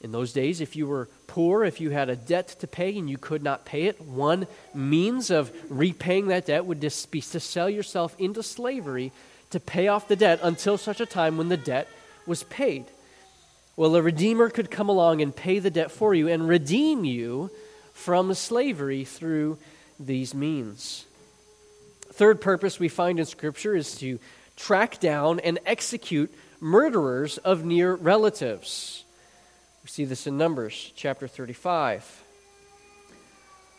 In 0.00 0.12
those 0.12 0.32
days, 0.32 0.60
if 0.60 0.76
you 0.76 0.86
were 0.86 1.08
poor, 1.26 1.64
if 1.64 1.80
you 1.80 1.90
had 1.90 2.08
a 2.08 2.16
debt 2.16 2.48
to 2.60 2.66
pay 2.66 2.96
and 2.96 3.08
you 3.08 3.18
could 3.18 3.42
not 3.42 3.66
pay 3.66 3.84
it, 3.84 4.00
one 4.00 4.46
means 4.74 5.30
of 5.30 5.52
repaying 5.70 6.28
that 6.28 6.46
debt 6.46 6.64
would 6.64 6.80
just 6.80 7.10
be 7.10 7.20
to 7.20 7.40
sell 7.40 7.68
yourself 7.68 8.16
into 8.18 8.42
slavery 8.42 9.12
to 9.50 9.60
pay 9.60 9.88
off 9.88 10.08
the 10.08 10.16
debt 10.16 10.40
until 10.42 10.78
such 10.78 11.00
a 11.00 11.06
time 11.06 11.36
when 11.36 11.48
the 11.48 11.56
debt 11.56 11.86
was 12.26 12.44
paid. 12.44 12.86
Well, 13.76 13.94
a 13.94 14.02
redeemer 14.02 14.48
could 14.48 14.70
come 14.70 14.88
along 14.88 15.20
and 15.20 15.34
pay 15.34 15.58
the 15.58 15.70
debt 15.70 15.90
for 15.90 16.14
you 16.14 16.28
and 16.28 16.48
redeem 16.48 17.04
you 17.04 17.50
from 17.92 18.32
slavery 18.34 19.04
through 19.04 19.58
these 19.98 20.34
means. 20.34 21.04
Third 22.12 22.40
purpose 22.40 22.78
we 22.78 22.88
find 22.88 23.18
in 23.18 23.26
Scripture 23.26 23.76
is 23.76 23.96
to 23.98 24.18
track 24.56 25.00
down 25.00 25.40
and 25.40 25.58
execute 25.66 26.32
murderers 26.60 27.38
of 27.38 27.64
near 27.64 27.94
relatives. 27.94 29.04
We 29.82 29.88
see 29.88 30.04
this 30.04 30.26
in 30.26 30.36
Numbers 30.36 30.92
chapter 30.94 31.26
35. 31.26 32.24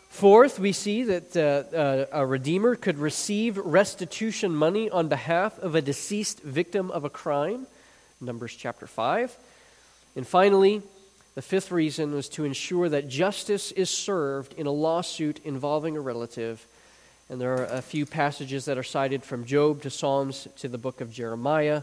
Fourth, 0.08 0.58
we 0.58 0.72
see 0.72 1.04
that 1.04 1.36
uh, 1.36 1.76
uh, 1.76 2.06
a 2.10 2.26
redeemer 2.26 2.74
could 2.74 2.98
receive 2.98 3.56
restitution 3.56 4.52
money 4.52 4.90
on 4.90 5.06
behalf 5.06 5.56
of 5.60 5.76
a 5.76 5.80
deceased 5.80 6.40
victim 6.42 6.90
of 6.90 7.04
a 7.04 7.10
crime. 7.10 7.68
Numbers 8.20 8.56
chapter 8.56 8.88
5. 8.88 9.36
And 10.16 10.26
finally, 10.26 10.82
the 11.36 11.42
fifth 11.42 11.70
reason 11.70 12.12
was 12.12 12.28
to 12.30 12.44
ensure 12.44 12.88
that 12.88 13.08
justice 13.08 13.70
is 13.70 13.88
served 13.88 14.54
in 14.54 14.66
a 14.66 14.72
lawsuit 14.72 15.38
involving 15.44 15.96
a 15.96 16.00
relative. 16.00 16.66
And 17.30 17.40
there 17.40 17.52
are 17.52 17.66
a 17.66 17.80
few 17.80 18.06
passages 18.06 18.64
that 18.64 18.76
are 18.76 18.82
cited 18.82 19.22
from 19.22 19.44
Job 19.44 19.82
to 19.82 19.90
Psalms 19.90 20.48
to 20.58 20.68
the 20.68 20.78
book 20.78 21.00
of 21.00 21.12
Jeremiah. 21.12 21.82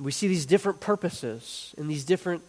We 0.00 0.10
see 0.10 0.26
these 0.26 0.44
different 0.44 0.80
purposes 0.80 1.72
and 1.78 1.88
these 1.88 2.04
different 2.04 2.42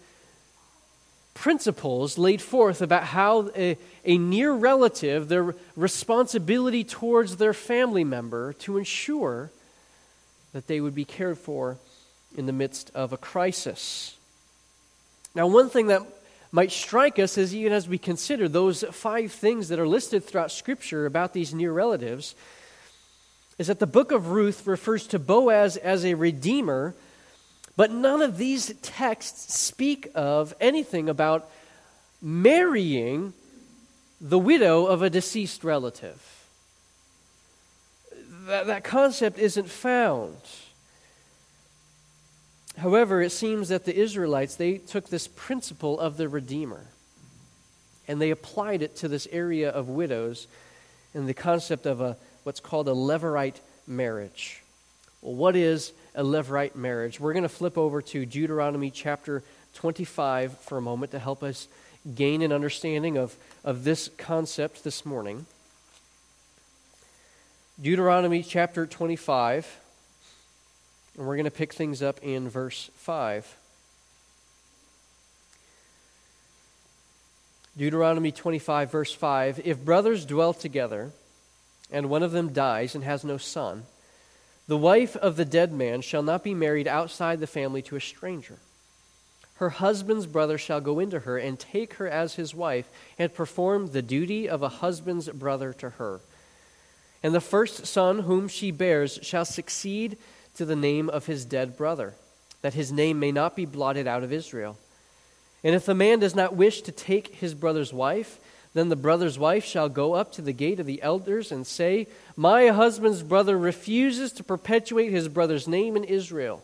principles 1.35 2.17
laid 2.17 2.41
forth 2.41 2.81
about 2.81 3.03
how 3.03 3.51
a, 3.55 3.77
a, 4.03 4.17
near 4.17 4.51
relative, 4.53 5.27
their 5.27 5.53
responsibility 5.75 6.83
towards 6.83 7.35
their 7.35 7.53
family 7.53 8.03
member 8.03 8.53
to 8.53 8.77
ensure 8.77 9.51
that 10.53 10.65
they 10.65 10.81
would 10.81 10.95
be 10.95 11.05
cared 11.05 11.37
for 11.37 11.77
in 12.35 12.47
the 12.47 12.53
midst 12.53 12.89
of 12.95 13.13
a 13.13 13.17
crisis. 13.17 14.15
Now, 15.35 15.45
one 15.47 15.69
thing 15.69 15.87
that 15.87 16.01
might 16.51 16.71
strike 16.71 17.19
us 17.19 17.37
is 17.37 17.53
even 17.53 17.73
as 17.73 17.87
we 17.87 17.97
consider 17.97 18.47
those 18.47 18.83
five 18.91 19.31
things 19.31 19.67
that 19.67 19.79
are 19.79 19.87
listed 19.87 20.23
throughout 20.23 20.51
Scripture 20.51 21.05
about 21.05 21.33
these 21.33 21.53
near 21.53 21.73
relatives, 21.73 22.33
is 23.57 23.67
that 23.67 23.79
the 23.79 23.87
book 23.87 24.13
of 24.13 24.29
Ruth 24.31 24.65
refers 24.65 25.05
to 25.07 25.19
Boaz 25.19 25.75
as 25.75 26.05
a 26.05 26.13
redeemer 26.13 26.95
but 27.77 27.91
none 27.91 28.21
of 28.21 28.37
these 28.37 28.73
texts 28.81 29.53
speak 29.57 30.09
of 30.15 30.53
anything 30.59 31.09
about 31.09 31.49
marrying 32.21 33.33
the 34.21 34.39
widow 34.39 34.85
of 34.85 35.01
a 35.01 35.09
deceased 35.09 35.63
relative. 35.63 36.47
That, 38.47 38.67
that 38.67 38.83
concept 38.83 39.37
isn't 39.39 39.69
found. 39.69 40.37
However, 42.77 43.21
it 43.21 43.31
seems 43.31 43.69
that 43.69 43.85
the 43.85 43.95
Israelites, 43.95 44.55
they 44.55 44.77
took 44.77 45.09
this 45.09 45.27
principle 45.27 45.99
of 45.99 46.17
the 46.17 46.27
Redeemer 46.27 46.87
and 48.07 48.21
they 48.21 48.31
applied 48.31 48.81
it 48.81 48.95
to 48.97 49.07
this 49.07 49.27
area 49.31 49.69
of 49.69 49.89
widows 49.89 50.47
and 51.13 51.27
the 51.27 51.33
concept 51.33 51.85
of 51.85 52.01
a, 52.01 52.17
what's 52.43 52.59
called 52.59 52.87
a 52.87 52.91
Levirate 52.91 53.59
marriage. 53.87 54.61
Well, 55.21 55.35
what 55.35 55.55
is 55.55 55.93
a 56.15 56.23
Levirate 56.23 56.75
marriage? 56.75 57.19
We're 57.19 57.33
going 57.33 57.43
to 57.43 57.49
flip 57.49 57.77
over 57.77 58.01
to 58.01 58.25
Deuteronomy 58.25 58.89
chapter 58.89 59.43
25 59.75 60.57
for 60.59 60.77
a 60.77 60.81
moment 60.81 61.11
to 61.11 61.19
help 61.19 61.43
us 61.43 61.67
gain 62.13 62.41
an 62.41 62.51
understanding 62.51 63.17
of, 63.17 63.35
of 63.63 63.83
this 63.83 64.09
concept 64.17 64.83
this 64.83 65.05
morning. 65.05 65.45
Deuteronomy 67.81 68.41
chapter 68.41 68.85
25, 68.85 69.79
and 71.17 71.27
we're 71.27 71.35
going 71.35 71.45
to 71.45 71.51
pick 71.51 71.73
things 71.73 72.01
up 72.01 72.19
in 72.23 72.47
verse 72.47 72.89
5. 72.95 73.57
Deuteronomy 77.77 78.31
25, 78.31 78.91
verse 78.91 79.13
5 79.13 79.61
If 79.65 79.83
brothers 79.83 80.25
dwell 80.25 80.53
together, 80.53 81.11
and 81.91 82.09
one 82.09 82.23
of 82.23 82.31
them 82.31 82.53
dies 82.53 82.95
and 82.95 83.03
has 83.03 83.23
no 83.25 83.37
son, 83.37 83.83
the 84.67 84.77
wife 84.77 85.15
of 85.17 85.35
the 85.35 85.45
dead 85.45 85.71
man 85.71 86.01
shall 86.01 86.23
not 86.23 86.43
be 86.43 86.53
married 86.53 86.87
outside 86.87 87.39
the 87.39 87.47
family 87.47 87.81
to 87.83 87.95
a 87.95 88.01
stranger. 88.01 88.59
Her 89.55 89.69
husband's 89.69 90.25
brother 90.25 90.57
shall 90.57 90.81
go 90.81 90.99
into 90.99 91.19
her 91.19 91.37
and 91.37 91.57
take 91.57 91.95
her 91.95 92.07
as 92.07 92.35
his 92.35 92.53
wife 92.53 92.89
and 93.17 93.33
perform 93.33 93.87
the 93.87 94.01
duty 94.01 94.49
of 94.49 94.61
a 94.61 94.69
husband's 94.69 95.29
brother 95.29 95.71
to 95.73 95.91
her. 95.91 96.19
And 97.23 97.33
the 97.33 97.41
first 97.41 97.85
son 97.85 98.19
whom 98.19 98.47
she 98.47 98.71
bears 98.71 99.17
shall 99.21 99.45
succeed 99.45 100.17
to 100.55 100.65
the 100.65 100.75
name 100.75 101.09
of 101.09 101.25
his 101.25 101.45
dead 101.45 101.77
brother, 101.77 102.15
that 102.61 102.73
his 102.73 102.91
name 102.91 103.19
may 103.19 103.31
not 103.31 103.55
be 103.55 103.65
blotted 103.65 104.07
out 104.07 104.23
of 104.23 104.33
Israel. 104.33 104.77
And 105.63 105.73
if 105.73 105.85
the 105.85 105.95
man 105.95 106.19
does 106.19 106.35
not 106.35 106.55
wish 106.55 106.81
to 106.81 106.91
take 106.91 107.35
his 107.35 107.53
brother's 107.53 107.93
wife, 107.93 108.39
then 108.75 108.89
the 108.89 108.97
brother's 108.97 109.39
wife 109.39 109.63
shall 109.63 109.87
go 109.87 110.15
up 110.15 110.33
to 110.33 110.41
the 110.41 110.51
gate 110.51 110.81
of 110.81 110.85
the 110.85 111.01
elders 111.01 111.49
and 111.49 111.65
say, 111.65 112.07
My 112.35 112.67
husband's 112.67 113.23
brother 113.23 113.57
refuses 113.57 114.33
to 114.33 114.43
perpetuate 114.43 115.11
his 115.11 115.29
brother's 115.29 115.65
name 115.65 115.95
in 115.95 116.03
Israel. 116.03 116.61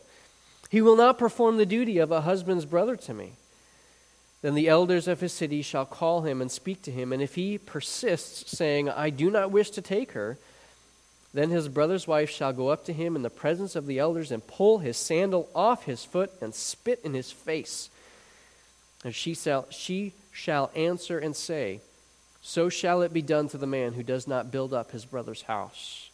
He 0.70 0.82
will 0.82 0.98
not 0.98 1.18
perform 1.18 1.56
the 1.56 1.66
duty 1.66 2.00
of 2.00 2.12
a 2.12 2.22
husband's 2.22 2.66
brother 2.66 2.98
to 2.98 3.14
me. 3.14 3.32
Then 4.42 4.56
the 4.56 4.68
elders 4.68 5.08
of 5.08 5.22
his 5.22 5.32
city 5.32 5.62
shall 5.62 5.86
call 5.86 6.24
him 6.24 6.42
and 6.42 6.52
speak 6.52 6.82
to 6.82 6.92
him, 6.92 7.14
and 7.14 7.22
if 7.22 7.36
he 7.36 7.58
persists, 7.58 8.58
saying, 8.58 8.90
I 8.90 9.10
do 9.10 9.32
not 9.32 9.52
wish 9.52 9.70
to 9.72 9.82
take 9.82 10.12
her, 10.12 10.38
then 11.34 11.50
his 11.50 11.70
brother's 11.70 12.08
wife 12.08 12.30
shall 12.30 12.52
go 12.52 12.68
up 12.68 12.84
to 12.86 12.94
him 12.94 13.16
in 13.16 13.22
the 13.22 13.30
presence 13.30 13.74
of 13.74 13.88
the 13.88 14.00
elders 14.00 14.34
and 14.34 14.46
pull 14.46 14.80
his 14.80 14.98
sandal 14.98 15.50
off 15.56 15.86
his 15.86 16.04
foot 16.04 16.34
and 16.42 16.54
spit 16.54 17.00
in 17.06 17.14
his 17.14 17.32
face. 17.32 17.90
And 19.06 19.16
she 19.16 19.34
shall, 19.34 19.68
she 19.72 20.12
shall 20.34 20.72
answer 20.76 21.18
and 21.18 21.34
say, 21.34 21.80
so 22.42 22.70
shall 22.70 23.02
it 23.02 23.14
be 23.14 23.22
done 23.22 23.48
to 23.50 23.58
the 23.58 23.68
man 23.68 23.94
who 23.94 24.04
does 24.04 24.28
not 24.28 24.52
build 24.52 24.74
up 24.74 24.92
his 24.92 25.06
brother's 25.06 25.44
house. 25.44 26.10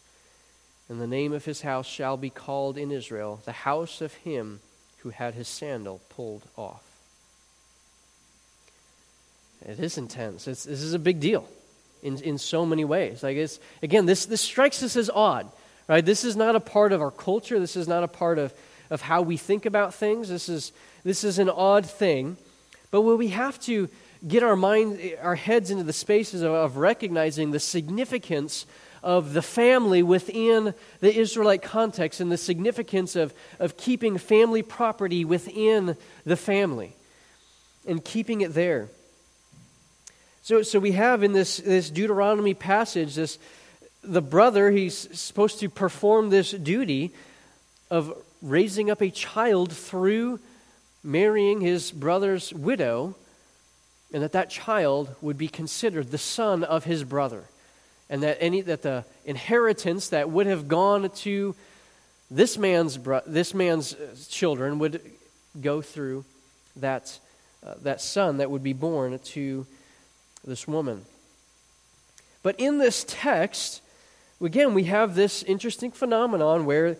And 0.88 1.00
the 1.00 1.06
name 1.06 1.32
of 1.32 1.44
his 1.44 1.62
house 1.62 1.86
shall 1.86 2.16
be 2.16 2.30
called 2.30 2.78
in 2.78 2.90
Israel 2.90 3.40
the 3.44 3.52
house 3.52 4.00
of 4.00 4.14
him 4.14 4.60
who 4.98 5.10
had 5.10 5.34
his 5.34 5.48
sandal 5.48 6.00
pulled 6.08 6.42
off. 6.56 6.82
It 9.66 9.80
is 9.80 9.98
intense. 9.98 10.46
It's, 10.46 10.64
this 10.64 10.82
is 10.82 10.94
a 10.94 10.98
big 10.98 11.20
deal 11.20 11.48
in, 12.02 12.18
in 12.22 12.38
so 12.38 12.64
many 12.64 12.84
ways. 12.84 13.22
Like 13.22 13.36
it's, 13.36 13.58
again, 13.82 14.06
this, 14.06 14.26
this 14.26 14.40
strikes 14.40 14.82
us 14.82 14.96
as 14.96 15.10
odd, 15.10 15.50
right? 15.88 16.04
This 16.04 16.24
is 16.24 16.36
not 16.36 16.56
a 16.56 16.60
part 16.60 16.92
of 16.92 17.00
our 17.00 17.10
culture. 17.10 17.58
This 17.58 17.76
is 17.76 17.88
not 17.88 18.04
a 18.04 18.08
part 18.08 18.38
of, 18.38 18.52
of 18.90 19.00
how 19.00 19.22
we 19.22 19.36
think 19.36 19.66
about 19.66 19.94
things. 19.94 20.28
This 20.28 20.48
is, 20.48 20.72
this 21.04 21.24
is 21.24 21.38
an 21.38 21.50
odd 21.50 21.86
thing. 21.86 22.36
But 22.90 23.02
what 23.02 23.18
we 23.18 23.28
have 23.28 23.60
to 23.62 23.88
get 24.26 24.42
our 24.42 24.56
mind, 24.56 25.00
our 25.22 25.34
heads 25.34 25.70
into 25.70 25.84
the 25.84 25.92
spaces 25.92 26.42
of, 26.42 26.52
of 26.52 26.76
recognizing 26.76 27.50
the 27.50 27.60
significance 27.60 28.66
of 29.02 29.32
the 29.32 29.42
family 29.42 30.02
within 30.02 30.74
the 31.00 31.16
Israelite 31.16 31.62
context 31.62 32.20
and 32.20 32.32
the 32.32 32.36
significance 32.36 33.14
of, 33.16 33.32
of 33.58 33.76
keeping 33.76 34.18
family 34.18 34.62
property 34.62 35.24
within 35.24 35.96
the 36.24 36.36
family 36.36 36.94
and 37.86 38.04
keeping 38.04 38.40
it 38.40 38.54
there. 38.54 38.88
So, 40.42 40.62
so 40.62 40.78
we 40.78 40.92
have 40.92 41.22
in 41.22 41.32
this, 41.32 41.58
this 41.58 41.90
Deuteronomy 41.90 42.54
passage 42.54 43.14
this 43.14 43.38
the 44.02 44.22
brother, 44.22 44.70
he's 44.70 44.96
supposed 45.18 45.60
to 45.60 45.68
perform 45.68 46.30
this 46.30 46.52
duty 46.52 47.12
of 47.90 48.16
raising 48.40 48.90
up 48.90 49.02
a 49.02 49.10
child 49.10 49.72
through 49.72 50.40
marrying 51.02 51.60
his 51.60 51.90
brother's 51.90 52.52
widow 52.52 53.16
and 54.12 54.22
that 54.22 54.32
that 54.32 54.50
child 54.50 55.14
would 55.20 55.38
be 55.38 55.48
considered 55.48 56.10
the 56.10 56.18
son 56.18 56.64
of 56.64 56.84
his 56.84 57.04
brother 57.04 57.44
and 58.10 58.22
that 58.22 58.38
any 58.40 58.60
that 58.62 58.82
the 58.82 59.04
inheritance 59.24 60.08
that 60.08 60.30
would 60.30 60.46
have 60.46 60.68
gone 60.68 61.10
to 61.10 61.54
this 62.30 62.58
man's 62.58 62.96
bro- 62.96 63.22
this 63.26 63.54
man's 63.54 63.94
uh, 63.94 64.14
children 64.28 64.78
would 64.78 65.00
go 65.60 65.82
through 65.82 66.24
that 66.76 67.18
uh, 67.66 67.74
that 67.82 68.00
son 68.00 68.38
that 68.38 68.50
would 68.50 68.62
be 68.62 68.72
born 68.72 69.18
to 69.18 69.66
this 70.44 70.66
woman. 70.66 71.04
But 72.42 72.58
in 72.58 72.78
this 72.78 73.04
text 73.06 73.82
again 74.40 74.74
we 74.74 74.84
have 74.84 75.14
this 75.14 75.42
interesting 75.42 75.90
phenomenon 75.90 76.64
where 76.64 76.96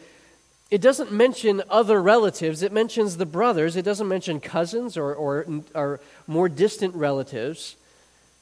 it 0.70 0.82
doesn't 0.82 1.10
mention 1.10 1.62
other 1.70 2.00
relatives, 2.00 2.62
it 2.62 2.72
mentions 2.72 3.16
the 3.16 3.26
brothers. 3.26 3.76
It 3.76 3.84
doesn't 3.84 4.08
mention 4.08 4.38
cousins 4.38 4.96
or, 4.96 5.14
or, 5.14 5.46
or 5.74 6.00
more 6.26 6.48
distant 6.48 6.94
relatives. 6.94 7.76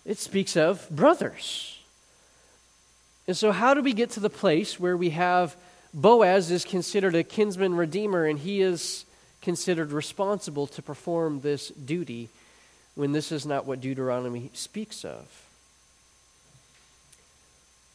It 0.05 0.19
speaks 0.19 0.57
of 0.57 0.89
brothers. 0.91 1.79
And 3.29 3.37
so, 3.37 3.53
how 3.53 3.75
do 3.75 3.83
we 3.83 3.93
get 3.93 4.11
to 4.11 4.21
the 4.21 4.31
place 4.31 4.79
where 4.79 4.97
we 4.97 5.11
have 5.11 5.57
Boaz 5.95 6.51
is 6.51 6.65
considered 6.65 7.15
a 7.15 7.25
kinsman 7.25 7.75
redeemer 7.75 8.27
and 8.27 8.39
he 8.39 8.61
is 8.61 9.05
considered 9.41 9.93
responsible 9.93 10.67
to 10.69 10.83
perform 10.83 11.41
this 11.41 11.69
duty 11.69 12.29
when 12.97 13.13
this 13.13 13.31
is 13.31 13.47
not 13.47 13.67
what 13.67 13.81
Deuteronomy 13.81 14.51
speaks 14.53 15.05
of? 15.05 15.46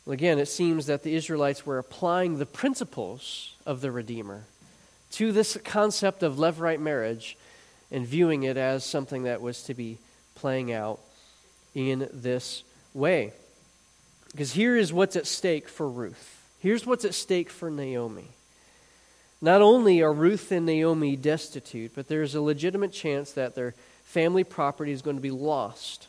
Well, 0.05 0.13
again, 0.13 0.39
it 0.39 0.47
seems 0.47 0.87
that 0.87 1.03
the 1.03 1.15
Israelites 1.15 1.65
were 1.65 1.77
applying 1.77 2.37
the 2.37 2.45
principles 2.45 3.55
of 3.65 3.81
the 3.81 3.91
Redeemer 3.91 4.43
to 5.11 5.31
this 5.31 5.57
concept 5.63 6.23
of 6.23 6.35
levirate 6.35 6.79
marriage 6.79 7.37
and 7.91 8.07
viewing 8.07 8.43
it 8.43 8.57
as 8.57 8.83
something 8.83 9.23
that 9.23 9.41
was 9.41 9.63
to 9.63 9.73
be 9.73 9.97
playing 10.35 10.71
out 10.71 10.99
in 11.75 12.09
this 12.13 12.63
way. 12.93 13.33
Because 14.31 14.53
here 14.53 14.75
is 14.75 14.93
what's 14.93 15.15
at 15.15 15.27
stake 15.27 15.67
for 15.67 15.87
Ruth. 15.87 16.41
Here's 16.59 16.85
what's 16.85 17.05
at 17.05 17.13
stake 17.13 17.49
for 17.49 17.69
Naomi. 17.69 18.27
Not 19.41 19.61
only 19.61 20.01
are 20.01 20.13
Ruth 20.13 20.51
and 20.51 20.65
Naomi 20.65 21.15
destitute, 21.15 21.93
but 21.95 22.07
there's 22.07 22.35
a 22.35 22.41
legitimate 22.41 22.93
chance 22.93 23.31
that 23.33 23.55
their 23.55 23.73
family 24.05 24.43
property 24.43 24.91
is 24.91 25.01
going 25.01 25.17
to 25.17 25.21
be 25.21 25.31
lost 25.31 26.07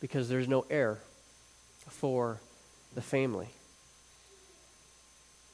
because 0.00 0.28
there's 0.28 0.48
no 0.48 0.64
heir 0.70 0.98
for 1.88 2.40
the 2.96 3.02
family. 3.02 3.48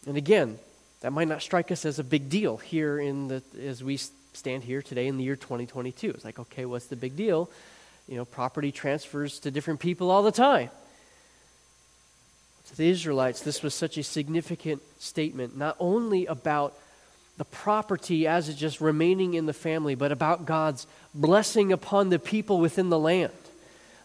And 0.06 0.16
again, 0.16 0.58
that 1.02 1.12
might 1.12 1.28
not 1.28 1.42
strike 1.42 1.70
us 1.70 1.84
as 1.84 1.98
a 1.98 2.04
big 2.04 2.30
deal 2.30 2.56
here 2.56 2.98
in 2.98 3.28
the 3.28 3.42
as 3.62 3.84
we 3.84 3.98
stand 4.32 4.64
here 4.64 4.80
today 4.80 5.08
in 5.08 5.18
the 5.18 5.24
year 5.24 5.36
2022. 5.36 6.10
It's 6.10 6.24
like, 6.24 6.38
okay, 6.38 6.64
what's 6.64 6.86
the 6.86 6.96
big 6.96 7.16
deal? 7.16 7.50
You 8.08 8.16
know, 8.16 8.24
property 8.24 8.72
transfers 8.72 9.38
to 9.40 9.50
different 9.50 9.80
people 9.80 10.10
all 10.10 10.22
the 10.22 10.32
time. 10.32 10.70
To 12.68 12.76
the 12.76 12.88
Israelites, 12.88 13.42
this 13.42 13.62
was 13.62 13.74
such 13.74 13.98
a 13.98 14.02
significant 14.02 14.80
statement, 14.98 15.56
not 15.56 15.76
only 15.78 16.26
about 16.26 16.74
the 17.38 17.44
property 17.44 18.26
as 18.26 18.48
it 18.48 18.54
just 18.54 18.80
remaining 18.80 19.34
in 19.34 19.46
the 19.46 19.52
family, 19.52 19.96
but 19.96 20.12
about 20.12 20.46
God's 20.46 20.86
blessing 21.12 21.72
upon 21.72 22.08
the 22.10 22.18
people 22.18 22.58
within 22.58 22.88
the 22.88 22.98
land. 22.98 23.32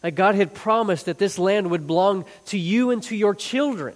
Like 0.07 0.15
God 0.15 0.35
had 0.35 0.53
promised 0.53 1.07
that 1.07 1.17
this 1.17 1.37
land 1.37 1.69
would 1.69 1.85
belong 1.85 2.23
to 2.45 2.57
you 2.57 2.91
and 2.91 3.03
to 3.03 3.15
your 3.17 3.35
children. 3.35 3.93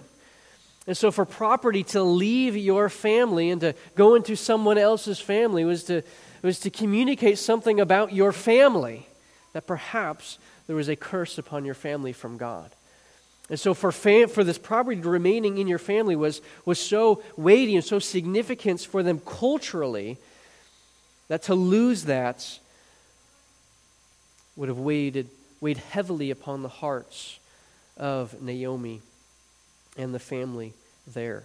And 0.86 0.94
so, 0.94 1.10
for 1.10 1.24
property 1.24 1.84
to 1.84 2.02
leave 2.02 2.54
your 2.54 2.90
family 2.90 3.48
and 3.48 3.62
to 3.62 3.74
go 3.94 4.14
into 4.14 4.36
someone 4.36 4.76
else's 4.76 5.20
family 5.20 5.64
was 5.64 5.84
to, 5.84 6.02
was 6.42 6.60
to 6.60 6.70
communicate 6.70 7.38
something 7.38 7.80
about 7.80 8.12
your 8.12 8.30
family, 8.30 9.06
that 9.54 9.66
perhaps 9.66 10.36
there 10.66 10.76
was 10.76 10.90
a 10.90 10.96
curse 10.96 11.38
upon 11.38 11.64
your 11.64 11.72
family 11.72 12.12
from 12.12 12.36
God. 12.36 12.70
And 13.48 13.58
so, 13.58 13.72
for, 13.72 13.90
fam- 13.90 14.28
for 14.28 14.44
this 14.44 14.58
property 14.58 15.00
remaining 15.00 15.56
in 15.56 15.66
your 15.66 15.78
family 15.78 16.14
was, 16.14 16.42
was 16.66 16.78
so 16.78 17.22
weighty 17.38 17.74
and 17.74 17.82
so 17.82 17.98
significant 17.98 18.82
for 18.82 19.02
them 19.02 19.18
culturally 19.24 20.18
that 21.28 21.44
to 21.44 21.54
lose 21.54 22.04
that 22.04 22.58
would 24.56 24.68
have 24.68 24.78
weighed, 24.78 25.26
weighed 25.62 25.78
heavily 25.78 26.30
upon 26.30 26.62
the 26.62 26.68
hearts 26.68 27.38
of 27.96 28.42
Naomi 28.42 29.00
and 29.96 30.12
the 30.12 30.18
family 30.18 30.74
there. 31.06 31.44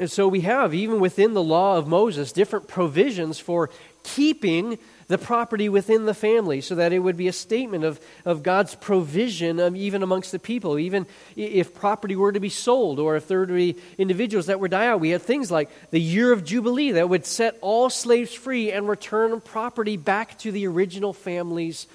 And 0.00 0.10
so 0.10 0.26
we 0.26 0.40
have, 0.40 0.74
even 0.74 0.98
within 0.98 1.34
the 1.34 1.42
law 1.42 1.76
of 1.76 1.86
Moses, 1.86 2.32
different 2.32 2.66
provisions 2.66 3.38
for 3.38 3.70
keeping 4.02 4.78
the 5.06 5.18
property 5.18 5.68
within 5.68 6.06
the 6.06 6.14
family 6.14 6.62
so 6.62 6.74
that 6.74 6.92
it 6.92 7.00
would 7.00 7.16
be 7.16 7.28
a 7.28 7.32
statement 7.32 7.84
of, 7.84 8.00
of 8.24 8.42
God's 8.42 8.74
provision 8.74 9.60
of 9.60 9.76
even 9.76 10.02
amongst 10.02 10.32
the 10.32 10.38
people. 10.38 10.78
Even 10.78 11.06
if 11.36 11.74
property 11.74 12.16
were 12.16 12.32
to 12.32 12.40
be 12.40 12.48
sold 12.48 12.98
or 12.98 13.14
if 13.16 13.28
there 13.28 13.40
were 13.40 13.46
to 13.46 13.52
be 13.52 13.76
individuals 13.98 14.46
that 14.46 14.58
were 14.58 14.68
die 14.68 14.86
out, 14.86 15.00
we 15.00 15.10
had 15.10 15.22
things 15.22 15.50
like 15.50 15.68
the 15.90 16.00
year 16.00 16.32
of 16.32 16.44
Jubilee 16.44 16.92
that 16.92 17.10
would 17.10 17.26
set 17.26 17.58
all 17.60 17.90
slaves 17.90 18.32
free 18.32 18.72
and 18.72 18.88
return 18.88 19.40
property 19.40 19.98
back 19.98 20.38
to 20.38 20.50
the 20.50 20.66
original 20.66 21.12
family's 21.12 21.86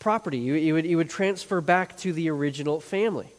property. 0.00 0.38
You, 0.38 0.54
you, 0.54 0.74
would, 0.74 0.84
it 0.84 0.96
would 0.96 1.10
transfer 1.10 1.60
back 1.60 1.96
to 1.98 2.12
the 2.12 2.28
original 2.30 2.80
family. 2.80 3.32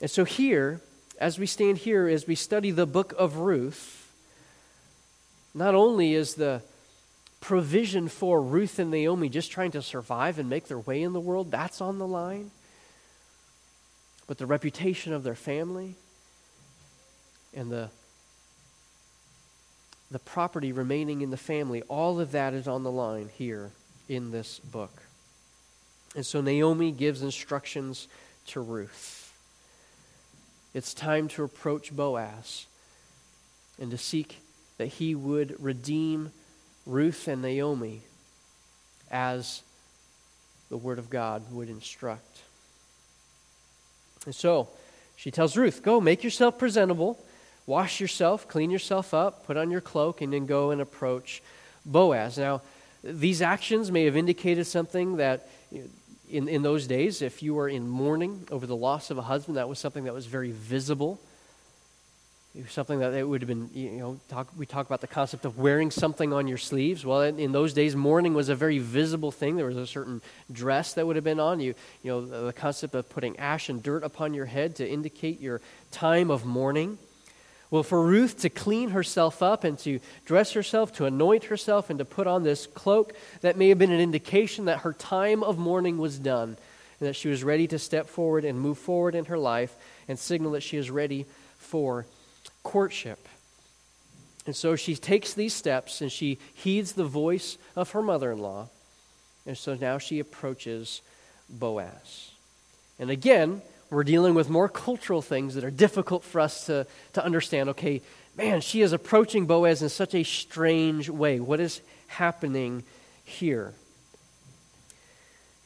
And 0.00 0.10
so, 0.10 0.24
here, 0.24 0.80
as 1.18 1.38
we 1.38 1.46
stand 1.46 1.78
here, 1.78 2.08
as 2.08 2.26
we 2.26 2.34
study 2.34 2.70
the 2.70 2.86
book 2.86 3.12
of 3.18 3.36
Ruth, 3.36 4.10
not 5.54 5.74
only 5.74 6.14
is 6.14 6.34
the 6.34 6.62
provision 7.40 8.08
for 8.08 8.40
Ruth 8.40 8.78
and 8.78 8.90
Naomi 8.90 9.28
just 9.28 9.50
trying 9.50 9.72
to 9.72 9.82
survive 9.82 10.38
and 10.38 10.48
make 10.48 10.68
their 10.68 10.78
way 10.78 11.02
in 11.02 11.12
the 11.12 11.20
world, 11.20 11.50
that's 11.50 11.80
on 11.80 11.98
the 11.98 12.06
line, 12.06 12.50
but 14.26 14.38
the 14.38 14.46
reputation 14.46 15.12
of 15.12 15.24
their 15.24 15.34
family 15.34 15.94
and 17.52 17.70
the 17.70 17.90
the 20.10 20.18
property 20.18 20.72
remaining 20.72 21.22
in 21.22 21.30
the 21.30 21.38
family, 21.38 21.80
all 21.88 22.20
of 22.20 22.32
that 22.32 22.52
is 22.52 22.68
on 22.68 22.82
the 22.82 22.90
line 22.90 23.30
here 23.34 23.70
in 24.12 24.30
this 24.30 24.58
book. 24.58 25.02
And 26.14 26.24
so 26.24 26.40
Naomi 26.40 26.92
gives 26.92 27.22
instructions 27.22 28.08
to 28.48 28.60
Ruth. 28.60 29.32
It's 30.74 30.94
time 30.94 31.28
to 31.28 31.44
approach 31.44 31.94
Boaz 31.94 32.66
and 33.80 33.90
to 33.90 33.98
seek 33.98 34.38
that 34.78 34.86
he 34.86 35.14
would 35.14 35.56
redeem 35.62 36.32
Ruth 36.86 37.28
and 37.28 37.42
Naomi 37.42 38.02
as 39.10 39.62
the 40.68 40.76
Word 40.76 40.98
of 40.98 41.10
God 41.10 41.42
would 41.52 41.68
instruct. 41.68 42.42
And 44.24 44.34
so 44.34 44.68
she 45.16 45.30
tells 45.30 45.56
Ruth, 45.56 45.82
Go, 45.82 46.00
make 46.00 46.24
yourself 46.24 46.58
presentable, 46.58 47.18
wash 47.66 48.00
yourself, 48.00 48.48
clean 48.48 48.70
yourself 48.70 49.14
up, 49.14 49.46
put 49.46 49.56
on 49.56 49.70
your 49.70 49.80
cloak, 49.80 50.20
and 50.20 50.32
then 50.32 50.46
go 50.46 50.70
and 50.70 50.80
approach 50.80 51.42
Boaz. 51.84 52.38
Now, 52.38 52.62
these 53.02 53.42
actions 53.42 53.90
may 53.90 54.04
have 54.04 54.16
indicated 54.16 54.66
something 54.66 55.16
that 55.16 55.48
in, 56.32 56.48
in 56.48 56.62
those 56.62 56.86
days, 56.86 57.20
if 57.20 57.42
you 57.42 57.54
were 57.54 57.68
in 57.68 57.88
mourning 57.88 58.46
over 58.50 58.66
the 58.66 58.76
loss 58.76 59.10
of 59.10 59.18
a 59.18 59.22
husband, 59.22 59.56
that 59.56 59.68
was 59.68 59.78
something 59.78 60.04
that 60.04 60.14
was 60.14 60.26
very 60.26 60.50
visible. 60.50 61.20
It 62.54 62.64
was 62.64 62.72
something 62.72 63.00
that 63.00 63.14
it 63.14 63.26
would 63.26 63.40
have 63.40 63.48
been, 63.48 63.70
you 63.74 63.92
know, 63.92 64.20
talk, 64.28 64.48
we 64.56 64.66
talk 64.66 64.86
about 64.86 65.00
the 65.00 65.06
concept 65.06 65.44
of 65.44 65.58
wearing 65.58 65.90
something 65.90 66.32
on 66.32 66.46
your 66.46 66.58
sleeves. 66.58 67.04
Well, 67.04 67.22
in, 67.22 67.38
in, 67.38 67.52
those 67.52 67.72
days, 67.72 67.96
mourning 67.96 68.34
was 68.34 68.50
a 68.50 68.54
very 68.54 68.78
visible 68.78 69.30
thing. 69.30 69.56
There 69.56 69.66
was 69.66 69.76
a 69.76 69.86
certain 69.86 70.20
dress 70.50 70.92
that 70.94 71.06
would 71.06 71.16
have 71.16 71.24
been 71.24 71.40
on 71.40 71.60
you. 71.60 71.74
You 72.02 72.10
know, 72.10 72.26
the, 72.26 72.40
the 72.46 72.52
concept 72.52 72.94
of 72.94 73.08
putting 73.08 73.38
ash 73.38 73.70
and 73.70 73.82
dirt 73.82 74.04
upon 74.04 74.34
your 74.34 74.46
head 74.46 74.76
to 74.76 74.88
indicate 74.88 75.40
your 75.40 75.62
time 75.90 76.30
of 76.30 76.44
mourning. 76.44 76.98
Well, 77.72 77.82
for 77.82 78.02
Ruth 78.02 78.40
to 78.40 78.50
clean 78.50 78.90
herself 78.90 79.42
up 79.42 79.64
and 79.64 79.78
to 79.78 79.98
dress 80.26 80.52
herself, 80.52 80.92
to 80.96 81.06
anoint 81.06 81.44
herself, 81.44 81.88
and 81.88 81.98
to 82.00 82.04
put 82.04 82.26
on 82.26 82.42
this 82.42 82.66
cloak, 82.66 83.14
that 83.40 83.56
may 83.56 83.70
have 83.70 83.78
been 83.78 83.90
an 83.90 83.98
indication 83.98 84.66
that 84.66 84.80
her 84.80 84.92
time 84.92 85.42
of 85.42 85.56
mourning 85.56 85.96
was 85.96 86.18
done 86.18 86.58
and 87.00 87.08
that 87.08 87.14
she 87.14 87.28
was 87.28 87.42
ready 87.42 87.66
to 87.66 87.78
step 87.78 88.08
forward 88.08 88.44
and 88.44 88.60
move 88.60 88.76
forward 88.76 89.14
in 89.14 89.24
her 89.24 89.38
life 89.38 89.74
and 90.06 90.18
signal 90.18 90.52
that 90.52 90.62
she 90.62 90.76
is 90.76 90.90
ready 90.90 91.24
for 91.56 92.04
courtship. 92.62 93.26
And 94.44 94.54
so 94.54 94.76
she 94.76 94.94
takes 94.94 95.32
these 95.32 95.54
steps 95.54 96.02
and 96.02 96.12
she 96.12 96.38
heeds 96.52 96.92
the 96.92 97.06
voice 97.06 97.56
of 97.74 97.92
her 97.92 98.02
mother 98.02 98.32
in 98.32 98.38
law. 98.38 98.68
And 99.46 99.56
so 99.56 99.76
now 99.76 99.96
she 99.96 100.18
approaches 100.18 101.00
Boaz. 101.48 102.32
And 102.98 103.08
again, 103.08 103.62
we're 103.92 104.04
dealing 104.04 104.34
with 104.34 104.48
more 104.48 104.68
cultural 104.68 105.20
things 105.20 105.54
that 105.54 105.64
are 105.64 105.70
difficult 105.70 106.24
for 106.24 106.40
us 106.40 106.66
to, 106.66 106.86
to 107.12 107.24
understand. 107.24 107.68
Okay, 107.70 108.00
man, 108.36 108.62
she 108.62 108.80
is 108.80 108.92
approaching 108.92 109.46
Boaz 109.46 109.82
in 109.82 109.90
such 109.90 110.14
a 110.14 110.22
strange 110.22 111.10
way. 111.10 111.38
What 111.40 111.60
is 111.60 111.82
happening 112.08 112.84
here? 113.24 113.74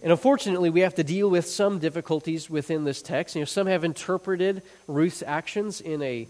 And 0.02 0.10
unfortunately, 0.10 0.70
we 0.70 0.80
have 0.80 0.96
to 0.96 1.04
deal 1.04 1.30
with 1.30 1.46
some 1.46 1.78
difficulties 1.78 2.50
within 2.50 2.84
this 2.84 3.00
text. 3.00 3.36
You 3.36 3.42
know, 3.42 3.46
some 3.46 3.68
have 3.68 3.84
interpreted 3.84 4.62
Ruth's 4.88 5.22
actions 5.22 5.80
in 5.80 6.02
a 6.02 6.26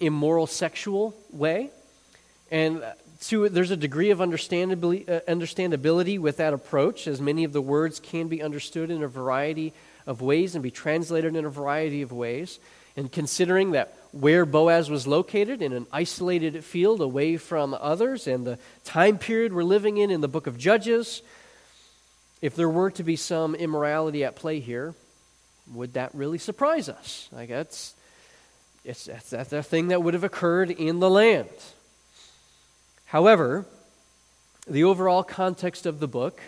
immoral 0.00 0.46
sexual 0.46 1.14
way. 1.32 1.70
And 2.50 2.84
to, 3.22 3.48
there's 3.48 3.70
a 3.70 3.76
degree 3.76 4.10
of 4.10 4.18
understandability, 4.18 5.08
uh, 5.08 5.20
understandability 5.26 6.18
with 6.18 6.36
that 6.36 6.52
approach, 6.52 7.06
as 7.06 7.20
many 7.20 7.44
of 7.44 7.54
the 7.54 7.62
words 7.62 7.98
can 7.98 8.28
be 8.28 8.42
understood 8.42 8.90
in 8.90 9.02
a 9.02 9.08
variety 9.08 9.72
of 10.06 10.20
ways 10.20 10.54
and 10.54 10.62
be 10.62 10.70
translated 10.70 11.34
in 11.34 11.44
a 11.44 11.50
variety 11.50 12.02
of 12.02 12.12
ways. 12.12 12.58
And 12.96 13.10
considering 13.10 13.72
that 13.72 13.96
where 14.12 14.46
Boaz 14.46 14.88
was 14.88 15.06
located 15.06 15.62
in 15.62 15.72
an 15.72 15.86
isolated 15.92 16.64
field 16.64 17.00
away 17.00 17.36
from 17.36 17.74
others 17.74 18.26
and 18.26 18.46
the 18.46 18.58
time 18.84 19.18
period 19.18 19.52
we're 19.52 19.64
living 19.64 19.98
in 19.98 20.10
in 20.10 20.20
the 20.20 20.28
book 20.28 20.46
of 20.46 20.56
Judges, 20.56 21.22
if 22.40 22.54
there 22.54 22.68
were 22.68 22.90
to 22.92 23.02
be 23.02 23.16
some 23.16 23.54
immorality 23.54 24.22
at 24.24 24.36
play 24.36 24.60
here, 24.60 24.94
would 25.72 25.94
that 25.94 26.14
really 26.14 26.38
surprise 26.38 26.88
us? 26.88 27.28
Like 27.32 27.48
that's 27.48 27.94
It's, 28.84 29.06
that's, 29.06 29.30
that's 29.30 29.52
a 29.52 29.62
thing 29.62 29.88
that 29.88 30.02
would 30.02 30.12
have 30.12 30.24
occurred 30.24 30.70
in 30.70 31.00
the 31.00 31.08
land. 31.08 31.48
However, 33.06 33.64
the 34.68 34.84
overall 34.84 35.24
context 35.24 35.86
of 35.86 36.00
the 36.00 36.06
book, 36.06 36.38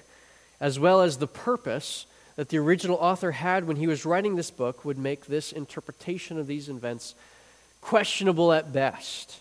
as 0.61 0.79
well 0.79 1.01
as 1.01 1.17
the 1.17 1.27
purpose 1.27 2.05
that 2.37 2.51
the 2.51 2.59
original 2.59 2.97
author 2.97 3.33
had 3.33 3.67
when 3.67 3.77
he 3.77 3.87
was 3.87 4.05
writing 4.05 4.37
this 4.37 4.51
book, 4.51 4.85
would 4.85 4.99
make 4.99 5.27
this 5.27 5.53
interpretation 5.53 6.39
of 6.39 6.47
these 6.47 6.69
events 6.69 7.15
questionable 7.81 8.53
at 8.53 8.73
best. 8.73 9.41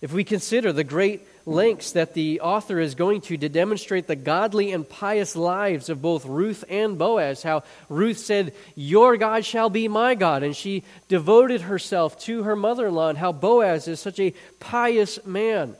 If 0.00 0.12
we 0.12 0.24
consider 0.24 0.72
the 0.72 0.82
great 0.82 1.22
lengths 1.46 1.92
that 1.92 2.14
the 2.14 2.40
author 2.40 2.80
is 2.80 2.96
going 2.96 3.20
to 3.22 3.36
to 3.36 3.48
demonstrate 3.48 4.08
the 4.08 4.16
godly 4.16 4.72
and 4.72 4.88
pious 4.88 5.36
lives 5.36 5.88
of 5.88 6.02
both 6.02 6.26
Ruth 6.26 6.64
and 6.68 6.98
Boaz, 6.98 7.44
how 7.44 7.62
Ruth 7.88 8.18
said, 8.18 8.52
Your 8.74 9.16
God 9.16 9.44
shall 9.44 9.70
be 9.70 9.86
my 9.86 10.16
God, 10.16 10.42
and 10.42 10.56
she 10.56 10.82
devoted 11.06 11.62
herself 11.62 12.18
to 12.20 12.42
her 12.42 12.56
mother 12.56 12.88
in 12.88 12.94
law, 12.94 13.10
and 13.10 13.18
how 13.18 13.30
Boaz 13.30 13.86
is 13.86 14.00
such 14.00 14.18
a 14.18 14.34
pious 14.58 15.24
man, 15.24 15.76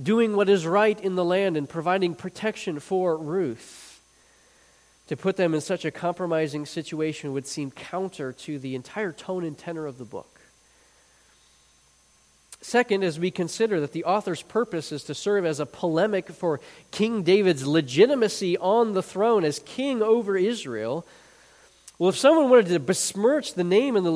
doing 0.00 0.36
what 0.36 0.50
is 0.50 0.66
right 0.66 1.00
in 1.00 1.14
the 1.14 1.24
land 1.24 1.56
and 1.56 1.66
providing 1.66 2.14
protection 2.14 2.78
for 2.78 3.16
Ruth. 3.16 3.87
To 5.08 5.16
put 5.16 5.36
them 5.36 5.54
in 5.54 5.60
such 5.60 5.84
a 5.84 5.90
compromising 5.90 6.66
situation 6.66 7.32
would 7.32 7.46
seem 7.46 7.70
counter 7.70 8.32
to 8.32 8.58
the 8.58 8.74
entire 8.74 9.12
tone 9.12 9.42
and 9.42 9.56
tenor 9.56 9.86
of 9.86 9.98
the 9.98 10.04
book. 10.04 10.38
Second, 12.60 13.04
as 13.04 13.18
we 13.18 13.30
consider 13.30 13.80
that 13.80 13.92
the 13.92 14.04
author's 14.04 14.42
purpose 14.42 14.90
is 14.92 15.04
to 15.04 15.14
serve 15.14 15.46
as 15.46 15.60
a 15.60 15.66
polemic 15.66 16.28
for 16.28 16.60
King 16.90 17.22
David's 17.22 17.66
legitimacy 17.66 18.58
on 18.58 18.94
the 18.94 19.02
throne 19.02 19.44
as 19.44 19.60
king 19.60 20.02
over 20.02 20.36
Israel, 20.36 21.06
well, 21.98 22.10
if 22.10 22.16
someone 22.16 22.50
wanted 22.50 22.68
to 22.68 22.80
besmirch 22.80 23.54
the 23.54 23.64
name 23.64 23.96
and 23.96 24.04
the 24.04 24.10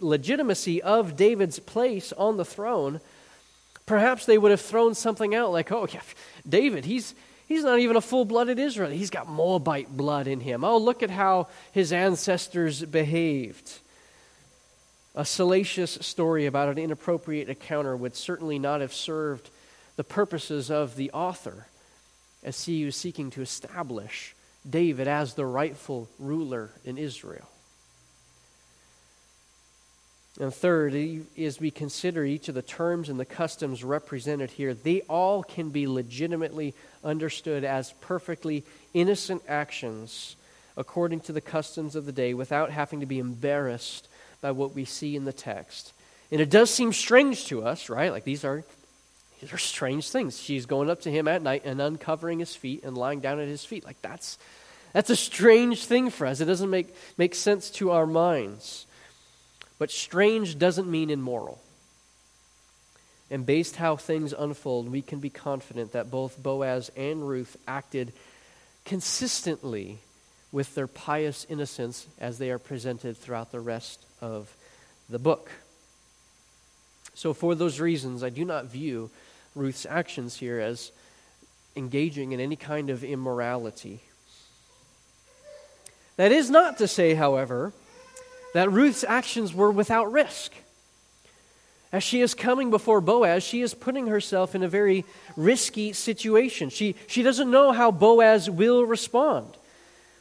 legitimacy 0.00 0.82
of 0.82 1.16
David's 1.16 1.58
place 1.58 2.12
on 2.12 2.36
the 2.36 2.44
throne, 2.44 3.00
perhaps 3.86 4.24
they 4.24 4.38
would 4.38 4.50
have 4.50 4.60
thrown 4.60 4.94
something 4.94 5.34
out 5.34 5.50
like, 5.50 5.72
oh, 5.72 5.86
yeah, 5.92 6.00
David, 6.48 6.84
he's, 6.84 7.14
he's 7.52 7.64
not 7.64 7.78
even 7.78 7.96
a 7.96 8.00
full 8.00 8.24
blooded 8.24 8.58
Israelite. 8.58 8.96
He's 8.96 9.10
got 9.10 9.28
Moabite 9.28 9.94
blood 9.96 10.26
in 10.26 10.40
him. 10.40 10.64
Oh, 10.64 10.78
look 10.78 11.02
at 11.02 11.10
how 11.10 11.48
his 11.72 11.92
ancestors 11.92 12.82
behaved. 12.84 13.78
A 15.14 15.24
salacious 15.24 15.92
story 16.00 16.46
about 16.46 16.70
an 16.70 16.78
inappropriate 16.78 17.48
encounter 17.48 17.96
would 17.96 18.16
certainly 18.16 18.58
not 18.58 18.80
have 18.80 18.94
served 18.94 19.50
the 19.96 20.04
purposes 20.04 20.70
of 20.70 20.96
the 20.96 21.10
author 21.12 21.66
as 22.42 22.64
he 22.64 22.84
was 22.84 22.96
seeking 22.96 23.30
to 23.30 23.42
establish 23.42 24.34
David 24.68 25.06
as 25.06 25.34
the 25.34 25.44
rightful 25.44 26.08
ruler 26.18 26.70
in 26.84 26.96
Israel. 26.96 27.48
And 30.40 30.52
third, 30.52 30.94
as 31.38 31.60
we 31.60 31.70
consider 31.70 32.24
each 32.24 32.48
of 32.48 32.54
the 32.54 32.62
terms 32.62 33.08
and 33.08 33.20
the 33.20 33.24
customs 33.24 33.84
represented 33.84 34.50
here, 34.50 34.72
they 34.72 35.02
all 35.02 35.42
can 35.42 35.68
be 35.68 35.86
legitimately 35.86 36.74
understood 37.04 37.64
as 37.64 37.92
perfectly 38.00 38.64
innocent 38.94 39.42
actions 39.46 40.36
according 40.76 41.20
to 41.20 41.32
the 41.32 41.40
customs 41.42 41.96
of 41.96 42.06
the 42.06 42.12
day 42.12 42.32
without 42.32 42.70
having 42.70 43.00
to 43.00 43.06
be 43.06 43.18
embarrassed 43.18 44.08
by 44.40 44.50
what 44.50 44.74
we 44.74 44.86
see 44.86 45.16
in 45.16 45.26
the 45.26 45.32
text. 45.32 45.92
And 46.30 46.40
it 46.40 46.48
does 46.48 46.70
seem 46.70 46.94
strange 46.94 47.46
to 47.46 47.64
us, 47.64 47.90
right? 47.90 48.10
Like 48.10 48.24
these 48.24 48.44
are 48.44 48.64
these 49.42 49.52
are 49.52 49.58
strange 49.58 50.08
things. 50.08 50.40
She's 50.40 50.66
going 50.66 50.88
up 50.88 51.02
to 51.02 51.10
him 51.10 51.28
at 51.28 51.42
night 51.42 51.62
and 51.64 51.80
uncovering 51.80 52.38
his 52.38 52.54
feet 52.54 52.84
and 52.84 52.96
lying 52.96 53.20
down 53.20 53.40
at 53.40 53.48
his 53.48 53.64
feet. 53.64 53.84
Like 53.84 54.00
that's 54.00 54.38
that's 54.92 55.10
a 55.10 55.16
strange 55.16 55.84
thing 55.84 56.10
for 56.10 56.26
us. 56.26 56.40
It 56.40 56.46
doesn't 56.46 56.70
make, 56.70 56.94
make 57.16 57.34
sense 57.34 57.70
to 57.72 57.90
our 57.90 58.06
minds. 58.06 58.86
But 59.82 59.90
strange 59.90 60.60
doesn't 60.60 60.88
mean 60.88 61.10
immoral. 61.10 61.60
And 63.32 63.44
based 63.44 63.74
how 63.74 63.96
things 63.96 64.32
unfold, 64.32 64.88
we 64.88 65.02
can 65.02 65.18
be 65.18 65.28
confident 65.28 65.90
that 65.90 66.08
both 66.08 66.40
Boaz 66.40 66.92
and 66.96 67.28
Ruth 67.28 67.56
acted 67.66 68.12
consistently 68.84 69.98
with 70.52 70.76
their 70.76 70.86
pious 70.86 71.44
innocence 71.50 72.06
as 72.20 72.38
they 72.38 72.52
are 72.52 72.60
presented 72.60 73.16
throughout 73.16 73.50
the 73.50 73.58
rest 73.58 73.98
of 74.20 74.54
the 75.10 75.18
book. 75.18 75.50
So, 77.14 77.34
for 77.34 77.56
those 77.56 77.80
reasons, 77.80 78.22
I 78.22 78.28
do 78.28 78.44
not 78.44 78.66
view 78.66 79.10
Ruth's 79.56 79.84
actions 79.84 80.36
here 80.36 80.60
as 80.60 80.92
engaging 81.74 82.30
in 82.30 82.38
any 82.38 82.54
kind 82.54 82.88
of 82.88 83.02
immorality. 83.02 83.98
That 86.14 86.30
is 86.30 86.50
not 86.50 86.78
to 86.78 86.86
say, 86.86 87.14
however, 87.14 87.72
that 88.54 88.70
Ruth's 88.70 89.04
actions 89.04 89.54
were 89.54 89.70
without 89.70 90.12
risk. 90.12 90.52
As 91.92 92.02
she 92.02 92.22
is 92.22 92.34
coming 92.34 92.70
before 92.70 93.02
Boaz, 93.02 93.42
she 93.42 93.60
is 93.60 93.74
putting 93.74 94.06
herself 94.06 94.54
in 94.54 94.62
a 94.62 94.68
very 94.68 95.04
risky 95.36 95.92
situation. 95.92 96.70
She, 96.70 96.94
she 97.06 97.22
doesn't 97.22 97.50
know 97.50 97.72
how 97.72 97.90
Boaz 97.90 98.48
will 98.48 98.84
respond. 98.84 99.46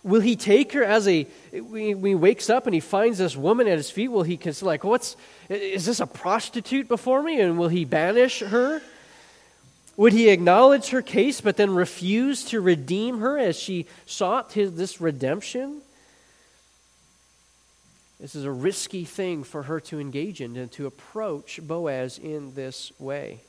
Will 0.04 0.20
he 0.20 0.36
take 0.36 0.74
her 0.74 0.84
as 0.84 1.08
a, 1.08 1.24
when 1.54 1.96
he 2.04 2.16
wakes 2.16 2.50
up 2.50 2.66
and 2.66 2.74
he 2.74 2.80
finds 2.82 3.20
this 3.20 3.38
woman 3.38 3.68
at 3.68 3.78
his 3.78 3.92
feet, 3.92 4.10
will 4.10 4.24
he 4.24 4.36
consider, 4.36 4.66
like, 4.66 4.84
what's, 4.84 5.16
is 5.48 5.86
this 5.86 6.00
a 6.00 6.08
prostitute 6.08 6.88
before 6.88 7.22
me? 7.24 7.40
And 7.40 7.58
will 7.58 7.70
he 7.70 7.86
banish 7.86 8.40
her? 8.40 8.82
Would 9.96 10.14
he 10.14 10.30
acknowledge 10.30 10.90
her 10.90 11.02
case 11.02 11.40
but 11.40 11.56
then 11.58 11.76
refuse 11.76 12.44
to 12.46 12.60
redeem 12.60 13.20
her 13.20 13.38
as 13.38 13.58
she 13.58 13.86
sought 14.06 14.54
his, 14.54 14.74
this 14.74 15.00
redemption? 15.00 15.82
This 18.22 18.36
is 18.36 18.46
a 18.46 18.52
risky 18.52 19.04
thing 19.04 19.44
for 19.44 19.64
her 19.64 19.80
to 19.82 20.00
engage 20.00 20.40
in 20.40 20.56
and 20.56 20.72
to 20.74 20.86
approach 20.86 21.60
Boaz 21.62 22.20
in 22.20 22.54
this 22.54 22.92
way. 23.00 23.42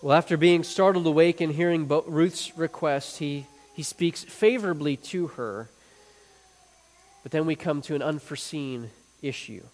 Well, 0.00 0.16
after 0.16 0.36
being 0.36 0.62
startled 0.62 1.06
awake 1.06 1.40
and 1.40 1.52
hearing 1.52 1.88
Ruth's 1.88 2.56
request, 2.56 3.18
he 3.18 3.46
he 3.74 3.82
speaks 3.82 4.22
favorably 4.22 4.96
to 4.96 5.26
her. 5.28 5.68
But 7.24 7.32
then 7.32 7.46
we 7.46 7.56
come 7.56 7.82
to 7.82 7.96
an 7.96 8.02
unforeseen 8.02 8.90
issue. 9.20 9.64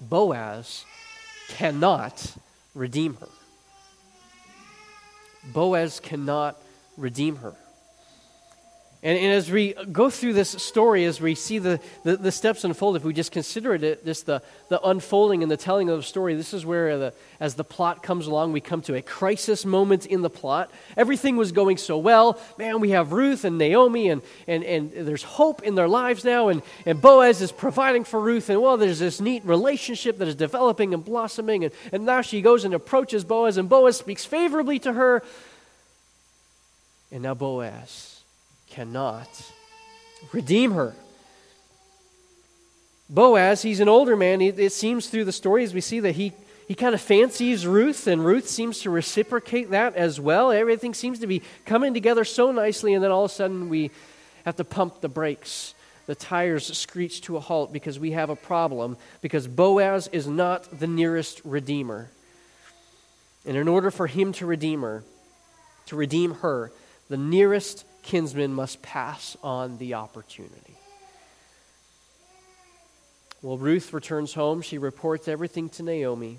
Boaz 0.00 0.84
cannot 1.48 2.34
redeem 2.74 3.14
her. 3.14 3.28
Boaz 5.52 6.00
cannot 6.00 6.60
redeem 6.96 7.36
her. 7.36 7.54
And, 9.00 9.16
and, 9.16 9.32
as 9.32 9.48
we 9.48 9.74
go 9.92 10.10
through 10.10 10.32
this 10.32 10.50
story, 10.50 11.04
as 11.04 11.20
we 11.20 11.36
see 11.36 11.60
the, 11.60 11.78
the, 12.02 12.16
the, 12.16 12.32
steps 12.32 12.64
unfold, 12.64 12.96
if 12.96 13.04
we 13.04 13.12
just 13.12 13.30
consider 13.30 13.74
it 13.76 14.04
just 14.04 14.26
the, 14.26 14.42
the 14.70 14.84
unfolding 14.84 15.44
and 15.44 15.52
the 15.52 15.56
telling 15.56 15.88
of 15.88 15.98
the 15.98 16.02
story, 16.02 16.34
this 16.34 16.52
is 16.52 16.66
where, 16.66 16.98
the, 16.98 17.14
as 17.38 17.54
the 17.54 17.62
plot 17.62 18.02
comes 18.02 18.26
along, 18.26 18.50
we 18.50 18.60
come 18.60 18.82
to 18.82 18.96
a 18.96 19.02
crisis 19.02 19.64
moment 19.64 20.04
in 20.04 20.22
the 20.22 20.30
plot. 20.30 20.72
Everything 20.96 21.36
was 21.36 21.52
going 21.52 21.76
so 21.76 21.96
well. 21.96 22.40
Man, 22.58 22.80
we 22.80 22.90
have 22.90 23.12
Ruth 23.12 23.44
and 23.44 23.56
Naomi, 23.56 24.08
and, 24.08 24.20
and, 24.48 24.64
and 24.64 24.90
there's 24.90 25.22
hope 25.22 25.62
in 25.62 25.76
their 25.76 25.86
lives 25.86 26.24
now, 26.24 26.48
and, 26.48 26.60
and 26.84 27.00
Boaz 27.00 27.40
is 27.40 27.52
providing 27.52 28.02
for 28.02 28.18
Ruth, 28.18 28.50
and 28.50 28.60
well, 28.60 28.76
there's 28.76 28.98
this 28.98 29.20
neat 29.20 29.44
relationship 29.44 30.18
that 30.18 30.26
is 30.26 30.34
developing 30.34 30.92
and 30.92 31.04
blossoming, 31.04 31.62
and, 31.62 31.72
and 31.92 32.04
now 32.04 32.20
she 32.20 32.42
goes 32.42 32.64
and 32.64 32.74
approaches 32.74 33.22
Boaz, 33.22 33.58
and 33.58 33.68
Boaz 33.68 33.96
speaks 33.96 34.24
favorably 34.24 34.80
to 34.80 34.92
her. 34.92 35.22
And 37.12 37.22
now 37.22 37.34
Boaz 37.34 38.17
cannot 38.70 39.28
redeem 40.32 40.72
her. 40.72 40.94
Boaz, 43.10 43.62
he's 43.62 43.80
an 43.80 43.88
older 43.88 44.16
man. 44.16 44.40
It 44.40 44.72
seems 44.72 45.08
through 45.08 45.24
the 45.24 45.32
stories 45.32 45.72
we 45.72 45.80
see 45.80 46.00
that 46.00 46.14
he, 46.14 46.32
he 46.66 46.74
kind 46.74 46.94
of 46.94 47.00
fancies 47.00 47.66
Ruth, 47.66 48.06
and 48.06 48.24
Ruth 48.24 48.48
seems 48.48 48.80
to 48.80 48.90
reciprocate 48.90 49.70
that 49.70 49.96
as 49.96 50.20
well. 50.20 50.52
Everything 50.52 50.92
seems 50.92 51.20
to 51.20 51.26
be 51.26 51.42
coming 51.64 51.94
together 51.94 52.24
so 52.24 52.52
nicely, 52.52 52.92
and 52.92 53.02
then 53.02 53.10
all 53.10 53.24
of 53.24 53.30
a 53.30 53.34
sudden 53.34 53.70
we 53.70 53.90
have 54.44 54.56
to 54.56 54.64
pump 54.64 55.00
the 55.00 55.08
brakes. 55.08 55.74
The 56.06 56.14
tires 56.14 56.76
screech 56.76 57.22
to 57.22 57.36
a 57.36 57.40
halt 57.40 57.72
because 57.72 57.98
we 57.98 58.12
have 58.12 58.28
a 58.28 58.36
problem, 58.36 58.98
because 59.22 59.46
Boaz 59.46 60.08
is 60.12 60.26
not 60.26 60.78
the 60.78 60.86
nearest 60.86 61.40
redeemer. 61.44 62.10
And 63.46 63.56
in 63.56 63.68
order 63.68 63.90
for 63.90 64.06
him 64.06 64.32
to 64.34 64.46
redeem 64.46 64.82
her, 64.82 65.02
to 65.86 65.96
redeem 65.96 66.34
her, 66.36 66.72
the 67.08 67.16
nearest 67.16 67.84
kinsman 68.08 68.54
must 68.54 68.80
pass 68.80 69.36
on 69.42 69.76
the 69.76 69.92
opportunity. 69.92 70.78
Well, 73.42 73.58
Ruth 73.58 73.92
returns 73.92 74.32
home. 74.32 74.62
She 74.62 74.78
reports 74.78 75.28
everything 75.28 75.68
to 75.70 75.82
Naomi. 75.82 76.38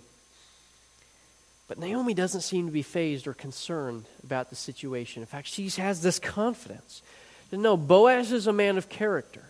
But 1.68 1.78
Naomi 1.78 2.16
doesn't 2.16 2.42
seem 2.42 2.66
to 2.66 2.72
be 2.72 2.82
fazed 2.82 3.28
or 3.28 3.36
concerned 3.36 4.06
about 4.24 4.50
the 4.50 4.56
situation. 4.56 5.22
In 5.22 5.28
fact, 5.28 5.48
she 5.48 5.70
has 5.70 6.02
this 6.02 6.18
confidence 6.18 7.04
no, 7.52 7.78
Boaz 7.78 8.32
is 8.32 8.48
a 8.48 8.54
man 8.54 8.78
of 8.78 8.90
character. 8.90 9.44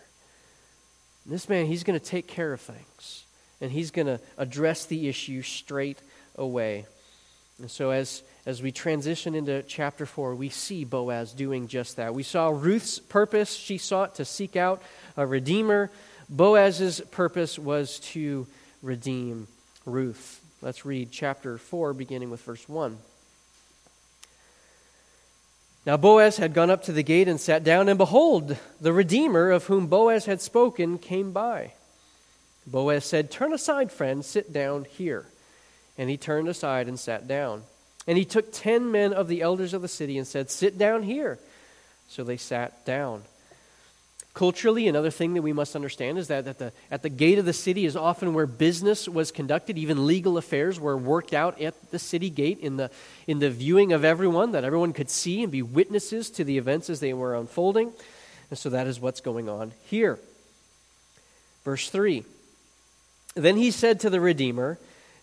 And 1.24 1.34
this 1.34 1.48
man, 1.48 1.66
he's 1.66 1.84
going 1.84 1.98
to 1.98 2.04
take 2.04 2.26
care 2.26 2.52
of 2.52 2.60
things, 2.60 3.24
and 3.60 3.70
he's 3.70 3.90
going 3.90 4.06
to 4.06 4.20
address 4.38 4.86
the 4.86 5.06
issue 5.08 5.42
straight 5.42 6.00
away. 6.36 6.86
And 7.58 7.70
so, 7.70 7.90
as 7.90 8.22
as 8.50 8.60
we 8.60 8.72
transition 8.72 9.36
into 9.36 9.62
chapter 9.62 10.04
4, 10.04 10.34
we 10.34 10.48
see 10.48 10.84
Boaz 10.84 11.32
doing 11.32 11.68
just 11.68 11.96
that. 11.96 12.14
We 12.14 12.24
saw 12.24 12.48
Ruth's 12.48 12.98
purpose. 12.98 13.54
She 13.54 13.78
sought 13.78 14.16
to 14.16 14.24
seek 14.24 14.56
out 14.56 14.82
a 15.16 15.24
redeemer. 15.24 15.88
Boaz's 16.28 17.00
purpose 17.12 17.60
was 17.60 18.00
to 18.00 18.48
redeem 18.82 19.46
Ruth. 19.86 20.40
Let's 20.62 20.84
read 20.84 21.12
chapter 21.12 21.58
4, 21.58 21.92
beginning 21.92 22.28
with 22.28 22.42
verse 22.42 22.68
1. 22.68 22.98
Now 25.86 25.96
Boaz 25.96 26.36
had 26.36 26.52
gone 26.52 26.70
up 26.70 26.82
to 26.84 26.92
the 26.92 27.04
gate 27.04 27.28
and 27.28 27.40
sat 27.40 27.62
down, 27.62 27.88
and 27.88 27.98
behold, 27.98 28.56
the 28.80 28.92
Redeemer 28.92 29.52
of 29.52 29.66
whom 29.66 29.86
Boaz 29.86 30.24
had 30.24 30.40
spoken 30.40 30.98
came 30.98 31.30
by. 31.30 31.72
Boaz 32.66 33.04
said, 33.04 33.30
Turn 33.30 33.52
aside, 33.52 33.92
friend, 33.92 34.24
sit 34.24 34.52
down 34.52 34.86
here. 34.90 35.26
And 35.96 36.10
he 36.10 36.16
turned 36.16 36.48
aside 36.48 36.88
and 36.88 36.98
sat 36.98 37.28
down. 37.28 37.62
And 38.10 38.18
he 38.18 38.24
took 38.24 38.52
ten 38.52 38.90
men 38.90 39.12
of 39.12 39.28
the 39.28 39.40
elders 39.40 39.72
of 39.72 39.82
the 39.82 39.88
city 39.88 40.18
and 40.18 40.26
said, 40.26 40.50
Sit 40.50 40.76
down 40.76 41.04
here. 41.04 41.38
So 42.08 42.24
they 42.24 42.38
sat 42.38 42.84
down. 42.84 43.22
Culturally, 44.34 44.88
another 44.88 45.12
thing 45.12 45.34
that 45.34 45.42
we 45.42 45.52
must 45.52 45.76
understand 45.76 46.18
is 46.18 46.26
that 46.26 46.44
at 46.48 46.58
the, 46.58 46.72
at 46.90 47.02
the 47.02 47.08
gate 47.08 47.38
of 47.38 47.44
the 47.44 47.52
city 47.52 47.84
is 47.84 47.94
often 47.94 48.34
where 48.34 48.48
business 48.48 49.08
was 49.08 49.30
conducted. 49.30 49.78
Even 49.78 50.08
legal 50.08 50.38
affairs 50.38 50.80
were 50.80 50.96
worked 50.96 51.32
out 51.32 51.60
at 51.60 51.92
the 51.92 52.00
city 52.00 52.30
gate 52.30 52.58
in 52.58 52.78
the, 52.78 52.90
in 53.28 53.38
the 53.38 53.48
viewing 53.48 53.92
of 53.92 54.04
everyone, 54.04 54.50
that 54.50 54.64
everyone 54.64 54.92
could 54.92 55.08
see 55.08 55.44
and 55.44 55.52
be 55.52 55.62
witnesses 55.62 56.30
to 56.30 56.42
the 56.42 56.58
events 56.58 56.90
as 56.90 56.98
they 56.98 57.12
were 57.12 57.36
unfolding. 57.36 57.92
And 58.50 58.58
so 58.58 58.70
that 58.70 58.88
is 58.88 58.98
what's 58.98 59.20
going 59.20 59.48
on 59.48 59.70
here. 59.84 60.18
Verse 61.64 61.88
3 61.88 62.24
Then 63.36 63.56
he 63.56 63.70
said 63.70 64.00
to 64.00 64.10
the 64.10 64.20
Redeemer, 64.20 64.80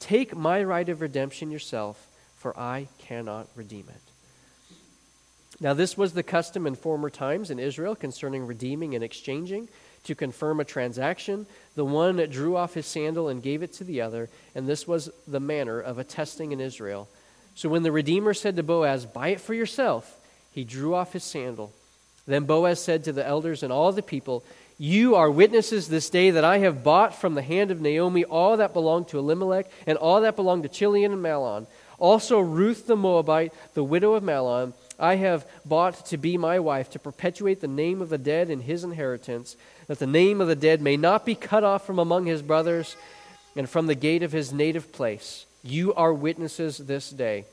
Take 0.00 0.34
my 0.34 0.62
right 0.64 0.88
of 0.88 1.00
redemption 1.00 1.50
yourself, 1.50 2.08
for 2.36 2.58
I 2.58 2.88
cannot 2.98 3.46
redeem 3.54 3.84
it. 3.88 4.00
Now, 5.60 5.74
this 5.74 5.96
was 5.96 6.14
the 6.14 6.22
custom 6.22 6.66
in 6.66 6.74
former 6.74 7.10
times 7.10 7.50
in 7.50 7.58
Israel 7.58 7.94
concerning 7.94 8.46
redeeming 8.46 8.94
and 8.94 9.04
exchanging. 9.04 9.68
To 10.04 10.14
confirm 10.14 10.60
a 10.60 10.64
transaction, 10.64 11.44
the 11.74 11.84
one 11.84 12.16
drew 12.30 12.56
off 12.56 12.72
his 12.72 12.86
sandal 12.86 13.28
and 13.28 13.42
gave 13.42 13.62
it 13.62 13.74
to 13.74 13.84
the 13.84 14.00
other, 14.00 14.30
and 14.54 14.66
this 14.66 14.88
was 14.88 15.10
the 15.28 15.40
manner 15.40 15.78
of 15.78 15.98
attesting 15.98 16.52
in 16.52 16.60
Israel. 16.60 17.06
So 17.54 17.68
when 17.68 17.82
the 17.82 17.92
Redeemer 17.92 18.32
said 18.32 18.56
to 18.56 18.62
Boaz, 18.62 19.04
Buy 19.04 19.28
it 19.28 19.40
for 19.42 19.52
yourself, 19.52 20.18
he 20.52 20.64
drew 20.64 20.94
off 20.94 21.12
his 21.12 21.24
sandal. 21.24 21.72
Then 22.26 22.44
Boaz 22.44 22.80
said 22.80 23.04
to 23.04 23.12
the 23.12 23.26
elders 23.26 23.62
and 23.62 23.70
all 23.70 23.92
the 23.92 24.02
people, 24.02 24.42
You 24.82 25.14
are 25.14 25.30
witnesses 25.30 25.88
this 25.88 26.08
day 26.08 26.30
that 26.30 26.42
I 26.42 26.56
have 26.60 26.82
bought 26.82 27.14
from 27.14 27.34
the 27.34 27.42
hand 27.42 27.70
of 27.70 27.82
Naomi 27.82 28.24
all 28.24 28.56
that 28.56 28.72
belonged 28.72 29.08
to 29.08 29.18
Elimelech 29.18 29.70
and 29.86 29.98
all 29.98 30.22
that 30.22 30.36
belonged 30.36 30.62
to 30.62 30.70
Chilion 30.70 31.12
and 31.12 31.22
Mahlon. 31.22 31.66
Also 31.98 32.40
Ruth 32.40 32.86
the 32.86 32.96
Moabite, 32.96 33.52
the 33.74 33.84
widow 33.84 34.14
of 34.14 34.22
Mahlon 34.22 34.72
I 34.98 35.16
have 35.16 35.46
bought 35.66 36.06
to 36.06 36.16
be 36.16 36.38
my 36.38 36.60
wife, 36.60 36.88
to 36.92 36.98
perpetuate 36.98 37.60
the 37.60 37.68
name 37.68 38.00
of 38.00 38.08
the 38.08 38.16
dead 38.16 38.48
in 38.48 38.60
his 38.60 38.82
inheritance, 38.82 39.54
that 39.86 39.98
the 39.98 40.06
name 40.06 40.40
of 40.40 40.48
the 40.48 40.56
dead 40.56 40.80
may 40.80 40.96
not 40.96 41.26
be 41.26 41.34
cut 41.34 41.62
off 41.62 41.84
from 41.84 41.98
among 41.98 42.24
his 42.24 42.40
brothers 42.40 42.96
and 43.54 43.68
from 43.68 43.86
the 43.86 43.94
gate 43.94 44.22
of 44.22 44.32
his 44.32 44.50
native 44.50 44.92
place. 44.92 45.44
You 45.62 45.92
are 45.92 46.14
witnesses 46.14 46.78
this 46.78 47.10
day. 47.10 47.44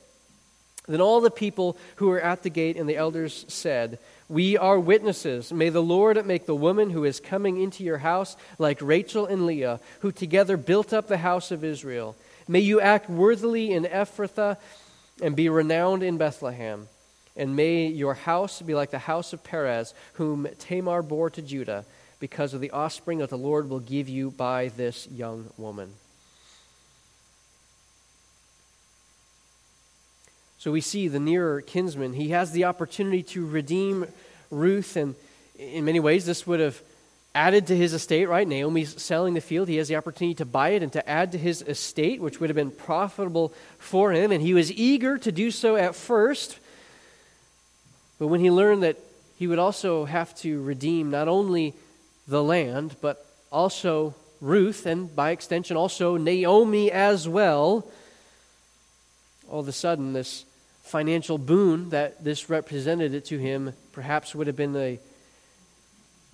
Then 0.86 1.02
all 1.02 1.20
the 1.20 1.30
people 1.30 1.76
who 1.96 2.08
were 2.08 2.22
at 2.22 2.42
the 2.42 2.48
gate 2.48 2.78
and 2.78 2.88
the 2.88 2.96
elders 2.96 3.44
said, 3.48 3.98
We 4.28 4.58
are 4.58 4.78
witnesses. 4.78 5.52
May 5.52 5.70
the 5.70 5.82
Lord 5.82 6.24
make 6.26 6.44
the 6.44 6.54
woman 6.54 6.90
who 6.90 7.04
is 7.04 7.18
coming 7.18 7.60
into 7.60 7.82
your 7.82 7.98
house 7.98 8.36
like 8.58 8.78
Rachel 8.82 9.24
and 9.24 9.46
Leah, 9.46 9.80
who 10.00 10.12
together 10.12 10.58
built 10.58 10.92
up 10.92 11.08
the 11.08 11.18
house 11.18 11.50
of 11.50 11.64
Israel. 11.64 12.14
May 12.46 12.60
you 12.60 12.80
act 12.80 13.08
worthily 13.08 13.72
in 13.72 13.84
Ephrathah 13.84 14.58
and 15.22 15.34
be 15.34 15.48
renowned 15.48 16.02
in 16.02 16.18
Bethlehem. 16.18 16.88
And 17.36 17.56
may 17.56 17.86
your 17.86 18.14
house 18.14 18.60
be 18.60 18.74
like 18.74 18.90
the 18.90 18.98
house 18.98 19.32
of 19.32 19.44
Perez, 19.44 19.94
whom 20.14 20.46
Tamar 20.58 21.02
bore 21.02 21.30
to 21.30 21.40
Judah, 21.40 21.86
because 22.20 22.52
of 22.52 22.60
the 22.60 22.72
offspring 22.72 23.18
that 23.18 23.30
the 23.30 23.38
Lord 23.38 23.70
will 23.70 23.80
give 23.80 24.08
you 24.08 24.30
by 24.30 24.68
this 24.68 25.08
young 25.08 25.50
woman. 25.56 25.94
So 30.58 30.72
we 30.72 30.80
see 30.80 31.08
the 31.08 31.20
nearer 31.20 31.60
kinsman. 31.60 32.12
He 32.12 32.30
has 32.30 32.52
the 32.52 32.64
opportunity 32.64 33.22
to 33.24 33.46
redeem 33.46 34.06
Ruth, 34.50 34.96
and 34.96 35.14
in 35.58 35.84
many 35.84 36.00
ways, 36.00 36.26
this 36.26 36.46
would 36.46 36.60
have 36.60 36.80
added 37.34 37.68
to 37.68 37.76
his 37.76 37.92
estate, 37.92 38.28
right? 38.28 38.48
Naomi's 38.48 39.00
selling 39.00 39.34
the 39.34 39.40
field. 39.40 39.68
He 39.68 39.76
has 39.76 39.88
the 39.88 39.96
opportunity 39.96 40.34
to 40.36 40.44
buy 40.44 40.70
it 40.70 40.82
and 40.82 40.92
to 40.94 41.08
add 41.08 41.32
to 41.32 41.38
his 41.38 41.62
estate, 41.62 42.20
which 42.20 42.40
would 42.40 42.50
have 42.50 42.56
been 42.56 42.70
profitable 42.70 43.52
for 43.78 44.12
him. 44.12 44.32
And 44.32 44.42
he 44.42 44.54
was 44.54 44.72
eager 44.72 45.18
to 45.18 45.30
do 45.30 45.50
so 45.50 45.76
at 45.76 45.94
first 45.94 46.58
but 48.18 48.26
when 48.26 48.40
he 48.40 48.50
learned 48.50 48.82
that 48.82 48.96
he 49.38 49.46
would 49.46 49.58
also 49.58 50.04
have 50.04 50.34
to 50.38 50.60
redeem 50.62 51.10
not 51.10 51.28
only 51.28 51.74
the 52.26 52.42
land, 52.42 52.96
but 53.00 53.24
also 53.50 54.14
Ruth, 54.40 54.86
and 54.86 55.14
by 55.14 55.30
extension 55.30 55.76
also 55.76 56.16
Naomi 56.16 56.90
as 56.90 57.28
well, 57.28 57.86
all 59.48 59.60
of 59.60 59.68
a 59.68 59.72
sudden 59.72 60.12
this 60.12 60.44
financial 60.88 61.38
boon 61.38 61.90
that 61.90 62.24
this 62.24 62.48
represented 62.50 63.14
it 63.14 63.26
to 63.26 63.38
him 63.38 63.72
perhaps 63.92 64.34
would 64.34 64.46
have 64.46 64.56
been 64.56 64.76
a 64.76 64.98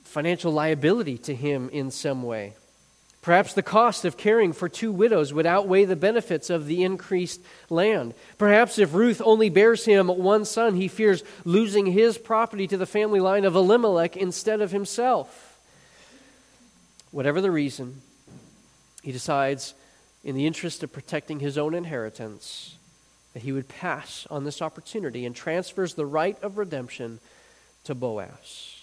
financial 0.05 0.53
liability 0.53 1.19
to 1.19 1.35
him 1.35 1.69
in 1.71 1.91
some 1.91 2.23
way. 2.23 2.55
Perhaps 3.21 3.55
the 3.55 3.63
cost 3.63 4.05
of 4.05 4.19
caring 4.19 4.53
for 4.53 4.69
two 4.69 4.93
widows 4.93 5.33
would 5.33 5.47
outweigh 5.47 5.87
the 5.87 5.97
benefits 5.97 6.51
of 6.51 6.67
the 6.67 6.85
increased 6.85 7.41
land. 7.71 8.13
Perhaps 8.37 8.79
if 8.79 8.93
Ruth 8.93 9.23
only 9.25 9.49
bears 9.49 9.87
him 9.87 10.09
one 10.09 10.45
son, 10.45 10.75
he 10.77 10.89
fears 10.89 11.25
losing 11.45 11.87
his 11.87 12.19
property 12.19 12.67
to 12.67 12.77
the 12.77 12.85
family 12.85 13.21
line 13.21 13.47
of 13.47 13.57
Elimelech 13.57 14.15
instead 14.15 14.61
of 14.61 14.73
himself. 14.73 15.59
Whatever 17.13 17.41
the 17.41 17.51
reason, 17.51 18.03
he 19.03 19.11
decides, 19.11 19.73
in 20.23 20.35
the 20.35 20.47
interest 20.47 20.83
of 20.83 20.93
protecting 20.93 21.41
his 21.41 21.57
own 21.57 21.75
inheritance, 21.75 22.77
that 23.35 23.43
he 23.43 23.53
would 23.53 23.69
pass 23.69 24.27
on 24.31 24.45
this 24.45 24.63
opportunity 24.63 25.27
and 25.27 25.37
transfers 25.37 25.95
the 25.95 26.07
right 26.07 26.41
of 26.43 26.57
redemption 26.57 27.19
to 27.85 27.95
Boaz. 27.95 28.81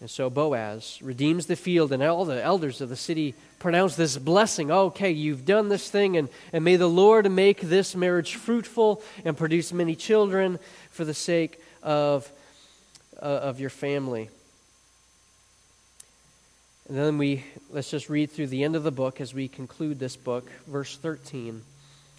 And 0.00 0.10
so 0.10 0.30
Boaz 0.30 0.98
redeems 1.00 1.46
the 1.46 1.54
field, 1.54 1.92
and 1.92 2.02
all 2.02 2.24
the 2.24 2.42
elders 2.42 2.80
of 2.80 2.88
the 2.88 2.96
city 2.96 3.34
pronounce 3.60 3.94
this 3.94 4.16
blessing. 4.16 4.70
Okay, 4.70 5.12
you've 5.12 5.44
done 5.44 5.68
this 5.68 5.88
thing, 5.90 6.16
and, 6.16 6.28
and 6.52 6.64
may 6.64 6.74
the 6.74 6.88
Lord 6.88 7.30
make 7.30 7.60
this 7.60 7.94
marriage 7.94 8.34
fruitful 8.34 9.00
and 9.24 9.36
produce 9.36 9.72
many 9.72 9.94
children 9.94 10.58
for 10.90 11.04
the 11.04 11.14
sake 11.14 11.60
of, 11.84 12.30
uh, 13.20 13.26
of 13.26 13.60
your 13.60 13.70
family. 13.70 14.28
And 16.88 16.98
then 16.98 17.16
we, 17.16 17.44
let's 17.70 17.90
just 17.90 18.10
read 18.10 18.32
through 18.32 18.48
the 18.48 18.64
end 18.64 18.74
of 18.74 18.82
the 18.82 18.90
book 18.90 19.20
as 19.20 19.32
we 19.32 19.46
conclude 19.46 20.00
this 20.00 20.16
book, 20.16 20.50
verse 20.66 20.96
13. 20.96 21.62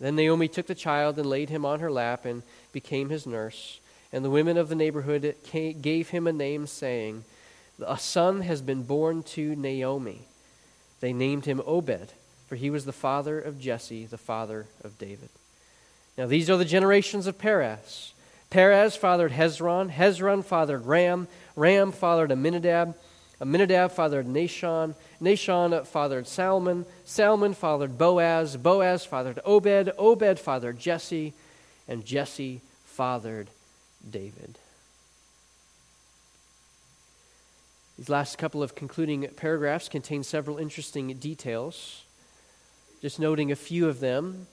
Then 0.00 0.16
Naomi 0.16 0.48
took 0.48 0.66
the 0.66 0.74
child 0.74 1.18
and 1.18 1.28
laid 1.28 1.50
him 1.50 1.64
on 1.64 1.80
her 1.80 1.90
lap 1.90 2.24
and 2.24 2.42
became 2.72 3.08
his 3.08 3.26
nurse. 3.26 3.80
And 4.12 4.24
the 4.24 4.30
women 4.30 4.56
of 4.56 4.68
the 4.68 4.74
neighborhood 4.74 5.34
gave 5.52 6.10
him 6.10 6.26
a 6.26 6.32
name, 6.32 6.66
saying, 6.66 7.24
A 7.84 7.98
son 7.98 8.42
has 8.42 8.62
been 8.62 8.82
born 8.84 9.22
to 9.24 9.54
Naomi. 9.56 10.22
They 11.00 11.12
named 11.12 11.44
him 11.44 11.60
Obed, 11.66 12.12
for 12.46 12.56
he 12.56 12.70
was 12.70 12.84
the 12.84 12.92
father 12.92 13.40
of 13.40 13.60
Jesse, 13.60 14.06
the 14.06 14.18
father 14.18 14.66
of 14.82 14.98
David. 14.98 15.28
Now, 16.16 16.26
these 16.26 16.48
are 16.48 16.56
the 16.56 16.64
generations 16.64 17.26
of 17.26 17.38
Perez. 17.38 18.12
Perez 18.50 18.96
fathered 18.96 19.32
Hezron. 19.32 19.90
Hezron 19.90 20.44
fathered 20.44 20.86
Ram. 20.86 21.28
Ram 21.54 21.92
fathered 21.92 22.32
Amminadab. 22.32 22.96
Amminadab 23.40 23.92
fathered 23.92 24.26
Nahshon. 24.26 24.94
Nahshon 25.22 25.86
fathered 25.86 26.26
Salmon. 26.26 26.86
Salmon 27.04 27.54
fathered 27.54 27.96
Boaz. 27.96 28.56
Boaz 28.56 29.04
fathered 29.04 29.38
Obed. 29.44 29.92
Obed 29.96 30.38
fathered 30.38 30.78
Jesse. 30.78 31.34
And 31.86 32.04
Jesse 32.04 32.60
fathered 32.84 33.48
David. 34.08 34.58
These 37.96 38.08
last 38.08 38.38
couple 38.38 38.62
of 38.62 38.74
concluding 38.74 39.28
paragraphs 39.36 39.88
contain 39.88 40.22
several 40.22 40.58
interesting 40.58 41.14
details. 41.14 42.04
Just 43.02 43.18
noting 43.18 43.50
a 43.52 43.56
few 43.56 43.88
of 43.88 44.00
them. 44.00 44.46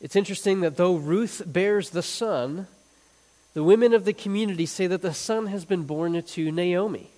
It's 0.00 0.16
interesting 0.16 0.60
that 0.60 0.76
though 0.76 0.96
Ruth 0.96 1.42
bears 1.46 1.90
the 1.90 2.02
son, 2.02 2.66
the 3.54 3.62
women 3.62 3.92
of 3.94 4.04
the 4.04 4.12
community 4.12 4.66
say 4.66 4.86
that 4.86 5.02
the 5.02 5.14
son 5.14 5.46
has 5.46 5.64
been 5.64 5.84
born 5.84 6.20
to 6.22 6.50
Naomi. 6.50 7.10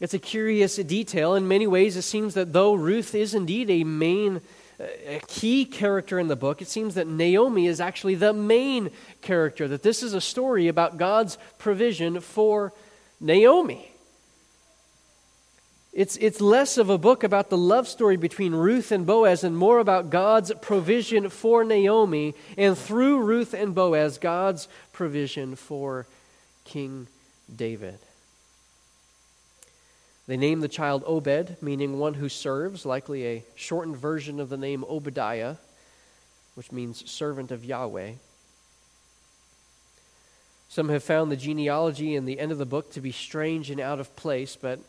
It's 0.00 0.14
a 0.14 0.18
curious 0.18 0.76
detail. 0.76 1.34
In 1.34 1.48
many 1.48 1.66
ways, 1.66 1.96
it 1.96 2.02
seems 2.02 2.34
that 2.34 2.52
though 2.52 2.74
Ruth 2.74 3.14
is 3.14 3.34
indeed 3.34 3.68
a 3.68 3.84
main, 3.84 4.40
a 4.78 5.20
key 5.26 5.64
character 5.64 6.18
in 6.18 6.28
the 6.28 6.36
book, 6.36 6.62
it 6.62 6.68
seems 6.68 6.94
that 6.94 7.08
Naomi 7.08 7.66
is 7.66 7.80
actually 7.80 8.14
the 8.14 8.32
main 8.32 8.90
character, 9.22 9.66
that 9.68 9.82
this 9.82 10.02
is 10.02 10.14
a 10.14 10.20
story 10.20 10.68
about 10.68 10.98
God's 10.98 11.36
provision 11.58 12.20
for 12.20 12.72
Naomi. 13.20 13.90
It's, 15.92 16.16
it's 16.18 16.40
less 16.40 16.78
of 16.78 16.90
a 16.90 16.98
book 16.98 17.24
about 17.24 17.50
the 17.50 17.58
love 17.58 17.88
story 17.88 18.16
between 18.16 18.54
Ruth 18.54 18.92
and 18.92 19.04
Boaz 19.04 19.42
and 19.42 19.56
more 19.56 19.80
about 19.80 20.10
God's 20.10 20.52
provision 20.60 21.28
for 21.28 21.64
Naomi, 21.64 22.34
and 22.56 22.78
through 22.78 23.22
Ruth 23.22 23.52
and 23.52 23.74
Boaz, 23.74 24.18
God's 24.18 24.68
provision 24.92 25.56
for 25.56 26.06
King 26.64 27.08
David. 27.52 27.98
They 30.28 30.36
named 30.36 30.62
the 30.62 30.68
child 30.68 31.02
Obed, 31.06 31.56
meaning 31.62 31.98
one 31.98 32.14
who 32.14 32.28
serves, 32.28 32.84
likely 32.84 33.26
a 33.26 33.44
shortened 33.54 33.96
version 33.96 34.38
of 34.38 34.50
the 34.50 34.58
name 34.58 34.84
Obadiah, 34.84 35.56
which 36.54 36.70
means 36.70 37.10
servant 37.10 37.50
of 37.50 37.64
Yahweh. 37.64 38.12
Some 40.68 40.90
have 40.90 41.02
found 41.02 41.32
the 41.32 41.36
genealogy 41.36 42.14
in 42.14 42.26
the 42.26 42.38
end 42.38 42.52
of 42.52 42.58
the 42.58 42.66
book 42.66 42.92
to 42.92 43.00
be 43.00 43.10
strange 43.10 43.70
and 43.70 43.80
out 43.80 44.00
of 44.00 44.14
place, 44.16 44.54
but 44.54 44.80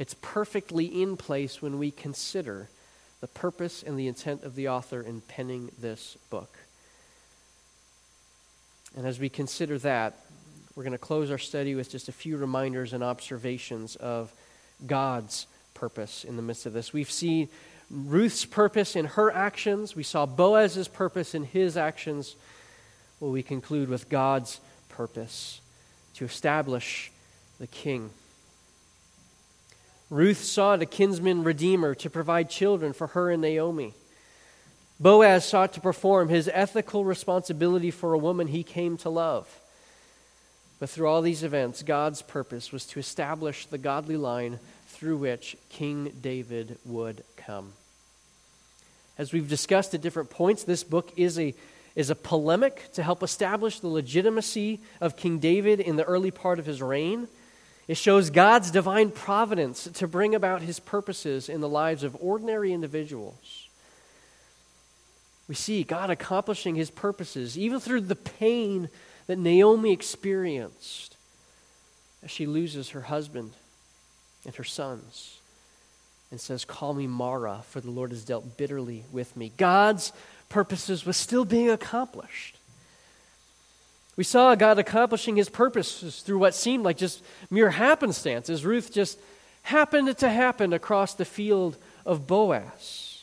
it's 0.00 0.14
perfectly 0.20 0.86
in 0.86 1.16
place 1.16 1.62
when 1.62 1.78
we 1.78 1.92
consider 1.92 2.68
the 3.20 3.28
purpose 3.28 3.84
and 3.84 3.96
the 3.96 4.08
intent 4.08 4.42
of 4.42 4.56
the 4.56 4.68
author 4.68 5.00
in 5.00 5.20
penning 5.20 5.70
this 5.80 6.16
book. 6.28 6.58
And 8.96 9.06
as 9.06 9.20
we 9.20 9.28
consider 9.28 9.78
that, 9.78 10.16
we're 10.74 10.82
going 10.82 10.90
to 10.90 10.98
close 10.98 11.30
our 11.30 11.38
study 11.38 11.76
with 11.76 11.88
just 11.88 12.08
a 12.08 12.12
few 12.12 12.36
reminders 12.36 12.92
and 12.92 13.04
observations 13.04 13.94
of 13.94 14.32
God's 14.86 15.46
purpose 15.74 16.24
in 16.24 16.36
the 16.36 16.42
midst 16.42 16.66
of 16.66 16.72
this. 16.72 16.92
We've 16.92 17.10
seen 17.10 17.48
Ruth's 17.90 18.44
purpose 18.44 18.96
in 18.96 19.06
her 19.06 19.30
actions, 19.30 19.96
we 19.96 20.02
saw 20.02 20.26
Boaz's 20.26 20.88
purpose 20.88 21.34
in 21.34 21.44
his 21.44 21.76
actions. 21.76 22.36
Well, 23.18 23.30
we 23.30 23.42
conclude 23.42 23.88
with 23.88 24.08
God's 24.08 24.60
purpose 24.88 25.60
to 26.14 26.24
establish 26.24 27.10
the 27.58 27.66
king. 27.66 28.10
Ruth 30.10 30.38
sought 30.38 30.82
a 30.82 30.86
kinsman 30.86 31.44
redeemer 31.44 31.94
to 31.96 32.08
provide 32.08 32.48
children 32.48 32.92
for 32.92 33.08
her 33.08 33.30
and 33.30 33.42
Naomi. 33.42 33.94
Boaz 35.00 35.44
sought 35.44 35.72
to 35.74 35.80
perform 35.80 36.28
his 36.28 36.50
ethical 36.52 37.04
responsibility 37.04 37.90
for 37.90 38.12
a 38.12 38.18
woman 38.18 38.48
he 38.48 38.62
came 38.62 38.96
to 38.98 39.10
love. 39.10 39.60
But 40.78 40.90
through 40.90 41.08
all 41.08 41.22
these 41.22 41.42
events, 41.42 41.82
God's 41.82 42.22
purpose 42.22 42.70
was 42.72 42.84
to 42.86 43.00
establish 43.00 43.66
the 43.66 43.78
godly 43.78 44.16
line 44.16 44.58
through 44.88 45.16
which 45.16 45.56
King 45.70 46.12
David 46.20 46.78
would 46.84 47.24
come. 47.36 47.72
As 49.16 49.32
we've 49.32 49.48
discussed 49.48 49.94
at 49.94 50.00
different 50.00 50.30
points, 50.30 50.62
this 50.62 50.84
book 50.84 51.12
is 51.16 51.38
a, 51.38 51.54
is 51.96 52.10
a 52.10 52.14
polemic 52.14 52.92
to 52.92 53.02
help 53.02 53.22
establish 53.22 53.80
the 53.80 53.88
legitimacy 53.88 54.80
of 55.00 55.16
King 55.16 55.38
David 55.40 55.80
in 55.80 55.96
the 55.96 56.04
early 56.04 56.30
part 56.30 56.58
of 56.58 56.66
his 56.66 56.80
reign 56.80 57.26
it 57.88 57.96
shows 57.96 58.28
God's 58.28 58.70
divine 58.70 59.10
providence 59.10 59.84
to 59.94 60.06
bring 60.06 60.34
about 60.34 60.60
his 60.60 60.78
purposes 60.78 61.48
in 61.48 61.62
the 61.62 61.68
lives 61.68 62.02
of 62.02 62.16
ordinary 62.20 62.74
individuals. 62.74 63.66
We 65.48 65.54
see 65.54 65.82
God 65.82 66.10
accomplishing 66.10 66.74
his 66.74 66.90
purposes 66.90 67.56
even 67.56 67.80
through 67.80 68.02
the 68.02 68.14
pain 68.14 68.90
that 69.28 69.38
Naomi 69.38 69.92
experienced 69.92 71.16
as 72.24 72.30
she 72.30 72.46
loses 72.46 72.90
her 72.90 73.02
husband 73.02 73.52
and 74.44 74.54
her 74.56 74.64
sons 74.64 75.38
and 76.30 76.40
says, 76.40 76.64
Call 76.64 76.94
me 76.94 77.06
Mara, 77.06 77.60
for 77.68 77.80
the 77.80 77.90
Lord 77.90 78.10
has 78.10 78.24
dealt 78.24 78.56
bitterly 78.56 79.04
with 79.12 79.36
me. 79.36 79.52
God's 79.56 80.12
purposes 80.48 81.06
was 81.06 81.16
still 81.16 81.44
being 81.44 81.70
accomplished. 81.70 82.56
We 84.16 84.24
saw 84.24 84.54
God 84.56 84.78
accomplishing 84.78 85.36
his 85.36 85.48
purposes 85.48 86.22
through 86.22 86.38
what 86.38 86.54
seemed 86.54 86.84
like 86.84 86.96
just 86.96 87.22
mere 87.50 87.70
happenstance, 87.70 88.50
as 88.50 88.64
Ruth 88.64 88.92
just 88.92 89.18
happened 89.62 90.16
to 90.18 90.28
happen 90.28 90.72
across 90.72 91.14
the 91.14 91.24
field 91.24 91.76
of 92.04 92.26
Boaz. 92.26 93.22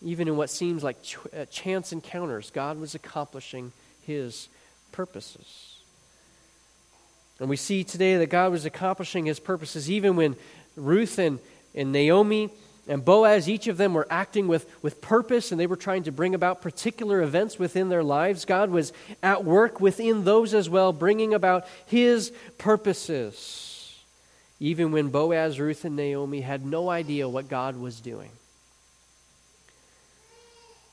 Even 0.00 0.28
in 0.28 0.36
what 0.36 0.50
seems 0.50 0.84
like 0.84 0.96
uh, 1.36 1.44
chance 1.46 1.92
encounters, 1.92 2.50
God 2.50 2.78
was 2.78 2.94
accomplishing 2.94 3.72
his 4.06 4.48
purposes. 4.92 5.74
And 7.40 7.48
we 7.48 7.56
see 7.56 7.84
today 7.84 8.16
that 8.18 8.30
God 8.30 8.52
was 8.52 8.64
accomplishing 8.64 9.26
his 9.26 9.40
purposes 9.40 9.90
even 9.90 10.16
when 10.16 10.36
Ruth 10.76 11.18
and, 11.18 11.40
and 11.74 11.92
Naomi 11.92 12.50
and 12.86 13.04
Boaz, 13.04 13.48
each 13.48 13.66
of 13.66 13.76
them 13.76 13.94
were 13.94 14.06
acting 14.10 14.46
with, 14.46 14.70
with 14.82 15.00
purpose 15.00 15.50
and 15.50 15.60
they 15.60 15.66
were 15.66 15.76
trying 15.76 16.04
to 16.04 16.12
bring 16.12 16.34
about 16.34 16.62
particular 16.62 17.22
events 17.22 17.58
within 17.58 17.88
their 17.88 18.02
lives. 18.02 18.44
God 18.44 18.70
was 18.70 18.92
at 19.22 19.44
work 19.44 19.80
within 19.80 20.24
those 20.24 20.54
as 20.54 20.68
well, 20.68 20.92
bringing 20.92 21.34
about 21.34 21.66
his 21.86 22.32
purposes. 22.58 23.70
Even 24.60 24.92
when 24.92 25.08
Boaz, 25.08 25.58
Ruth, 25.58 25.84
and 25.84 25.96
Naomi 25.96 26.40
had 26.40 26.64
no 26.64 26.88
idea 26.88 27.28
what 27.28 27.48
God 27.48 27.76
was 27.76 28.00
doing. 28.00 28.30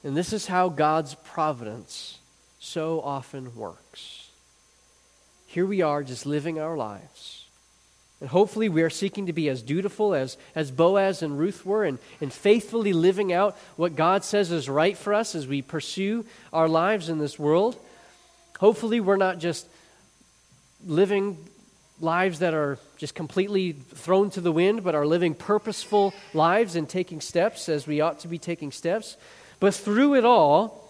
And 0.04 0.18
this 0.18 0.34
is 0.34 0.48
how 0.48 0.70
God's 0.70 1.14
providence 1.14 2.18
so 2.62 3.02
often 3.02 3.54
works. 3.58 4.30
Here 5.48 5.66
we 5.66 5.82
are 5.82 6.02
just 6.02 6.26
living 6.26 6.58
our 6.58 6.78
lives 6.78 7.42
and 8.22 8.30
hopefully, 8.30 8.70
we 8.70 8.84
are 8.84 8.90
seeking 8.92 9.26
to 9.26 9.34
be 9.34 9.50
as 9.50 9.64
dutiful 9.64 10.14
as, 10.14 10.38
as 10.54 10.70
Boaz 10.70 11.24
and 11.24 11.40
Ruth 11.40 11.66
were 11.66 11.84
and, 11.84 11.98
and 12.22 12.32
faithfully 12.32 12.94
living 12.94 13.34
out 13.34 13.58
what 13.78 13.96
God 13.96 14.24
says 14.24 14.52
is 14.52 14.70
right 14.70 14.96
for 14.96 15.16
us 15.16 15.34
as 15.34 15.48
we 15.48 15.64
pursue 15.64 16.24
our 16.54 16.70
lives 16.70 17.10
in 17.10 17.18
this 17.18 17.40
world. 17.40 17.76
Hopefully, 18.60 19.00
we're 19.00 19.18
not 19.18 19.40
just 19.40 19.68
living 20.86 21.36
lives 22.00 22.40
that 22.40 22.54
are 22.54 22.78
just 22.98 23.16
completely 23.16 23.72
thrown 23.72 24.30
to 24.30 24.42
the 24.42 24.52
wind, 24.52 24.84
but 24.84 24.94
are 24.94 25.08
living 25.08 25.34
purposeful 25.34 26.14
lives 26.32 26.76
and 26.76 26.88
taking 26.88 27.22
steps 27.22 27.70
as 27.70 27.88
we 27.88 28.02
ought 28.02 28.20
to 28.20 28.28
be 28.28 28.38
taking 28.38 28.72
steps. 28.72 29.18
But 29.60 29.74
through 29.74 30.14
it 30.14 30.26
all, 30.26 30.81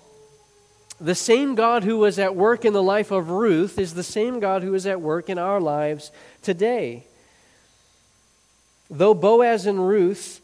the 1.01 1.15
same 1.15 1.55
God 1.55 1.83
who 1.83 1.97
was 1.97 2.19
at 2.19 2.35
work 2.35 2.63
in 2.63 2.73
the 2.73 2.83
life 2.83 3.09
of 3.09 3.31
Ruth 3.31 3.79
is 3.79 3.95
the 3.95 4.03
same 4.03 4.39
God 4.39 4.61
who 4.61 4.73
is 4.75 4.85
at 4.85 5.01
work 5.01 5.29
in 5.29 5.39
our 5.39 5.59
lives 5.59 6.11
today. 6.43 7.05
Though 8.89 9.15
Boaz 9.15 9.65
and 9.65 9.87
Ruth 9.87 10.41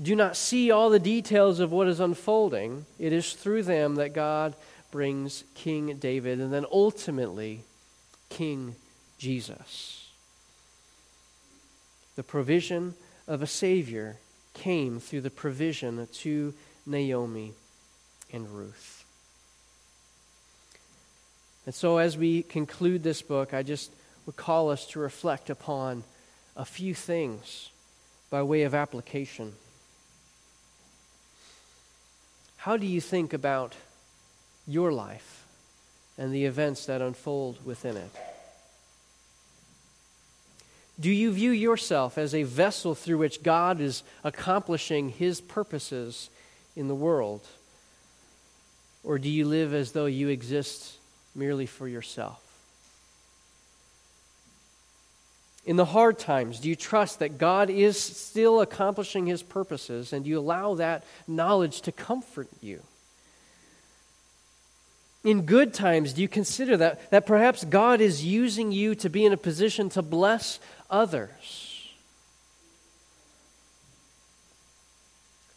do 0.00 0.14
not 0.14 0.36
see 0.36 0.70
all 0.70 0.90
the 0.90 0.98
details 0.98 1.58
of 1.58 1.72
what 1.72 1.88
is 1.88 2.00
unfolding, 2.00 2.84
it 2.98 3.12
is 3.12 3.32
through 3.32 3.62
them 3.62 3.94
that 3.94 4.12
God 4.12 4.54
brings 4.90 5.44
King 5.54 5.96
David 5.96 6.38
and 6.38 6.52
then 6.52 6.66
ultimately 6.70 7.60
King 8.28 8.74
Jesus. 9.16 10.10
The 12.16 12.22
provision 12.22 12.94
of 13.26 13.40
a 13.40 13.46
Savior 13.46 14.16
came 14.52 15.00
through 15.00 15.22
the 15.22 15.30
provision 15.30 16.06
to 16.12 16.52
Naomi 16.84 17.54
and 18.30 18.50
Ruth. 18.50 19.01
And 21.64 21.74
so, 21.74 21.98
as 21.98 22.16
we 22.18 22.42
conclude 22.42 23.02
this 23.02 23.22
book, 23.22 23.54
I 23.54 23.62
just 23.62 23.92
would 24.26 24.36
call 24.36 24.70
us 24.70 24.86
to 24.88 24.98
reflect 24.98 25.50
upon 25.50 26.04
a 26.56 26.64
few 26.64 26.94
things 26.94 27.70
by 28.30 28.42
way 28.42 28.62
of 28.62 28.74
application. 28.74 29.52
How 32.56 32.76
do 32.76 32.86
you 32.86 33.00
think 33.00 33.32
about 33.32 33.74
your 34.66 34.92
life 34.92 35.44
and 36.16 36.32
the 36.32 36.44
events 36.44 36.86
that 36.86 37.00
unfold 37.00 37.64
within 37.64 37.96
it? 37.96 38.10
Do 41.00 41.10
you 41.10 41.32
view 41.32 41.50
yourself 41.50 42.18
as 42.18 42.34
a 42.34 42.44
vessel 42.44 42.94
through 42.94 43.18
which 43.18 43.42
God 43.42 43.80
is 43.80 44.04
accomplishing 44.22 45.08
his 45.08 45.40
purposes 45.40 46.30
in 46.76 46.86
the 46.86 46.94
world? 46.94 47.46
Or 49.02 49.18
do 49.18 49.28
you 49.28 49.46
live 49.46 49.74
as 49.74 49.92
though 49.92 50.06
you 50.06 50.28
exist 50.28 50.98
merely 51.34 51.66
for 51.66 51.88
yourself? 51.88 52.40
In 55.64 55.76
the 55.76 55.84
hard 55.84 56.18
times, 56.18 56.58
do 56.58 56.68
you 56.68 56.74
trust 56.74 57.20
that 57.20 57.38
God 57.38 57.70
is 57.70 57.98
still 57.98 58.60
accomplishing 58.60 59.26
his 59.26 59.42
purposes 59.42 60.12
and 60.12 60.24
do 60.24 60.30
you 60.30 60.38
allow 60.38 60.74
that 60.74 61.04
knowledge 61.28 61.82
to 61.82 61.92
comfort 61.92 62.48
you? 62.60 62.82
In 65.24 65.42
good 65.42 65.72
times, 65.72 66.14
do 66.14 66.22
you 66.22 66.26
consider 66.26 66.76
that, 66.78 67.10
that 67.12 67.26
perhaps 67.26 67.64
God 67.64 68.00
is 68.00 68.24
using 68.24 68.72
you 68.72 68.96
to 68.96 69.08
be 69.08 69.24
in 69.24 69.32
a 69.32 69.36
position 69.36 69.88
to 69.90 70.02
bless 70.02 70.58
others? 70.90 71.92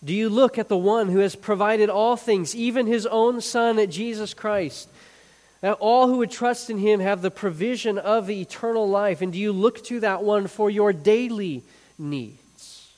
Do 0.03 0.13
you 0.13 0.29
look 0.29 0.59
at 0.59 0.69
the 0.69 0.77
one 0.77 1.09
who 1.09 1.17
has 1.17 1.35
provided 1.35 1.89
all 1.89 2.15
things, 2.15 2.55
even 2.55 2.85
his 2.85 3.07
own 3.07 3.41
Son, 3.41 3.89
Jesus 3.89 4.35
Christ? 4.35 4.87
That 5.61 5.77
all 5.79 6.07
who 6.07 6.17
would 6.17 6.31
trust 6.31 6.69
in 6.69 6.77
him 6.77 6.99
have 6.99 7.21
the 7.21 7.31
provision 7.31 7.97
of 7.97 8.29
eternal 8.29 8.87
life. 8.87 9.21
And 9.21 9.33
do 9.33 9.39
you 9.39 9.51
look 9.51 9.83
to 9.85 9.99
that 10.01 10.23
one 10.23 10.47
for 10.47 10.69
your 10.69 10.93
daily 10.93 11.63
needs? 11.97 12.91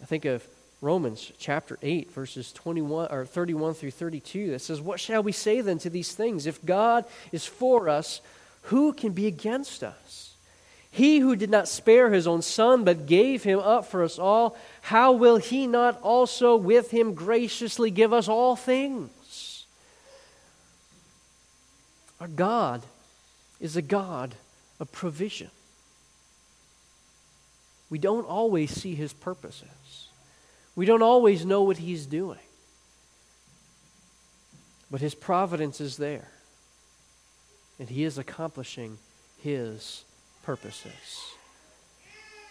I 0.00 0.04
think 0.04 0.24
of 0.24 0.46
Romans 0.80 1.32
chapter 1.38 1.78
8, 1.82 2.12
verses 2.12 2.52
21 2.52 3.08
or 3.10 3.26
31 3.26 3.74
through 3.74 3.90
32 3.90 4.52
that 4.52 4.60
says, 4.60 4.80
What 4.80 5.00
shall 5.00 5.22
we 5.22 5.32
say 5.32 5.60
then 5.60 5.78
to 5.78 5.90
these 5.90 6.14
things? 6.14 6.46
If 6.46 6.64
God 6.64 7.04
is 7.32 7.44
for 7.44 7.88
us, 7.88 8.20
who 8.62 8.92
can 8.92 9.12
be 9.12 9.26
against 9.26 9.82
us? 9.82 10.34
He 10.90 11.18
who 11.18 11.36
did 11.36 11.50
not 11.50 11.68
spare 11.68 12.10
his 12.10 12.26
own 12.26 12.42
son, 12.42 12.84
but 12.84 13.06
gave 13.06 13.42
him 13.42 13.58
up 13.58 13.86
for 13.86 14.02
us 14.02 14.18
all, 14.18 14.56
how 14.82 15.12
will 15.12 15.36
he 15.36 15.66
not 15.66 16.00
also 16.00 16.56
with 16.56 16.90
him 16.90 17.14
graciously 17.14 17.90
give 17.90 18.12
us 18.12 18.28
all 18.28 18.56
things? 18.56 19.10
Our 22.20 22.28
God 22.28 22.82
is 23.60 23.76
a 23.76 23.82
God 23.82 24.34
of 24.80 24.90
provision. 24.92 25.50
We 27.90 27.98
don't 27.98 28.26
always 28.26 28.70
see 28.70 28.94
his 28.94 29.12
purposes. 29.12 30.08
We 30.76 30.86
don't 30.86 31.02
always 31.02 31.44
know 31.44 31.62
what 31.62 31.78
he's 31.78 32.06
doing. 32.06 32.38
But 34.90 35.00
his 35.00 35.14
providence 35.14 35.80
is 35.80 35.96
there. 35.96 36.28
And 37.78 37.88
he 37.88 38.04
is 38.04 38.18
accomplishing 38.18 38.98
his 39.42 40.04
purposes. 40.42 40.92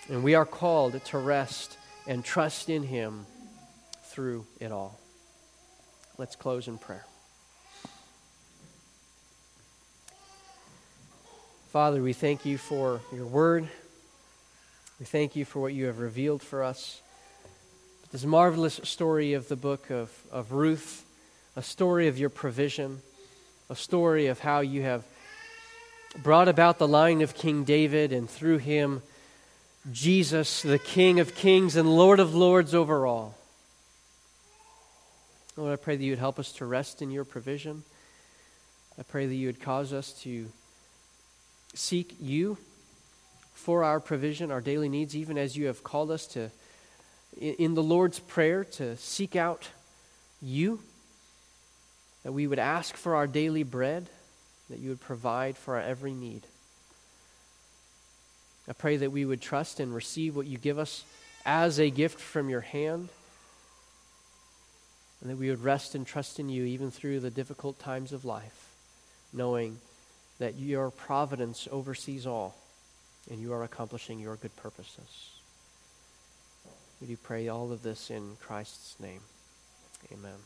And 0.09 0.23
we 0.23 0.35
are 0.35 0.45
called 0.45 1.03
to 1.05 1.17
rest 1.17 1.77
and 2.07 2.23
trust 2.23 2.69
in 2.69 2.83
him 2.83 3.25
through 4.05 4.45
it 4.59 4.71
all. 4.71 4.99
Let's 6.17 6.35
close 6.35 6.67
in 6.67 6.77
prayer. 6.77 7.05
Father, 11.71 12.01
we 12.01 12.13
thank 12.13 12.45
you 12.45 12.57
for 12.57 13.01
your 13.13 13.25
word. 13.25 13.67
We 15.01 15.05
thank 15.05 15.35
you 15.35 15.43
for 15.43 15.59
what 15.59 15.73
you 15.73 15.87
have 15.87 15.99
revealed 15.99 16.41
for 16.41 16.63
us 16.63 17.01
this 18.09 18.23
marvelous 18.23 18.79
story 18.85 19.33
of 19.33 19.49
the 19.49 19.57
book 19.57 19.91
of, 19.91 20.09
of 20.31 20.53
Ruth, 20.53 21.03
a 21.57 21.61
story 21.61 22.07
of 22.07 22.17
your 22.17 22.29
provision, 22.29 23.01
a 23.69 23.75
story 23.75 24.27
of 24.27 24.39
how 24.39 24.61
you 24.61 24.81
have 24.81 25.03
brought 26.23 26.47
about 26.47 26.77
the 26.77 26.87
line 26.87 27.21
of 27.21 27.35
King 27.35 27.65
David 27.65 28.13
and 28.13 28.29
through 28.29 28.59
him, 28.59 29.01
Jesus, 29.91 30.61
the 30.61 30.79
King 30.79 31.19
of 31.19 31.35
kings 31.35 31.75
and 31.75 31.93
Lord 31.93 32.21
of 32.21 32.33
lords 32.33 32.73
over 32.73 33.05
all. 33.05 33.35
Lord, 35.57 35.73
I 35.73 35.75
pray 35.75 35.97
that 35.97 36.03
you 36.03 36.13
would 36.13 36.19
help 36.19 36.39
us 36.39 36.53
to 36.53 36.65
rest 36.65 37.01
in 37.01 37.11
your 37.11 37.25
provision. 37.25 37.83
I 38.97 39.03
pray 39.03 39.25
that 39.25 39.35
you 39.35 39.47
would 39.47 39.61
cause 39.61 39.91
us 39.91 40.13
to 40.21 40.49
seek 41.77 42.15
you 42.19 42.57
for 43.53 43.83
our 43.83 43.99
provision, 43.99 44.51
our 44.51 44.61
daily 44.61 44.89
needs, 44.89 45.15
even 45.15 45.37
as 45.37 45.55
you 45.55 45.67
have 45.67 45.83
called 45.83 46.11
us 46.11 46.27
to 46.27 46.49
in 47.39 47.75
the 47.75 47.83
Lord's 47.83 48.19
Prayer 48.19 48.63
to 48.63 48.97
seek 48.97 49.35
out 49.35 49.67
you, 50.41 50.79
that 52.23 52.31
we 52.31 52.47
would 52.47 52.59
ask 52.59 52.95
for 52.95 53.15
our 53.15 53.27
daily 53.27 53.63
bread, 53.63 54.09
that 54.69 54.79
you 54.79 54.89
would 54.89 55.01
provide 55.01 55.55
for 55.55 55.75
our 55.75 55.81
every 55.81 56.13
need. 56.13 56.43
I 58.67 58.73
pray 58.73 58.97
that 58.97 59.11
we 59.11 59.23
would 59.23 59.41
trust 59.41 59.79
and 59.79 59.93
receive 59.93 60.35
what 60.35 60.47
you 60.47 60.57
give 60.57 60.79
us 60.79 61.03
as 61.45 61.79
a 61.79 61.89
gift 61.89 62.19
from 62.19 62.49
your 62.49 62.61
hand, 62.61 63.09
and 65.21 65.29
that 65.29 65.37
we 65.37 65.49
would 65.49 65.63
rest 65.63 65.95
and 65.95 66.05
trust 66.05 66.39
in 66.39 66.49
you 66.49 66.65
even 66.65 66.91
through 66.91 67.19
the 67.19 67.31
difficult 67.31 67.79
times 67.79 68.11
of 68.11 68.25
life, 68.25 68.69
knowing 69.31 69.77
that 70.39 70.57
your 70.57 70.91
providence 70.91 71.67
oversees 71.71 72.27
all, 72.27 72.55
and 73.29 73.39
you 73.39 73.53
are 73.53 73.63
accomplishing 73.63 74.19
your 74.19 74.35
good 74.35 74.55
purposes. 74.55 75.31
We 77.01 77.07
do 77.07 77.17
pray 77.17 77.47
all 77.47 77.71
of 77.71 77.83
this 77.83 78.09
in 78.09 78.37
Christ's 78.41 78.99
name. 78.99 79.21
Amen. 80.11 80.39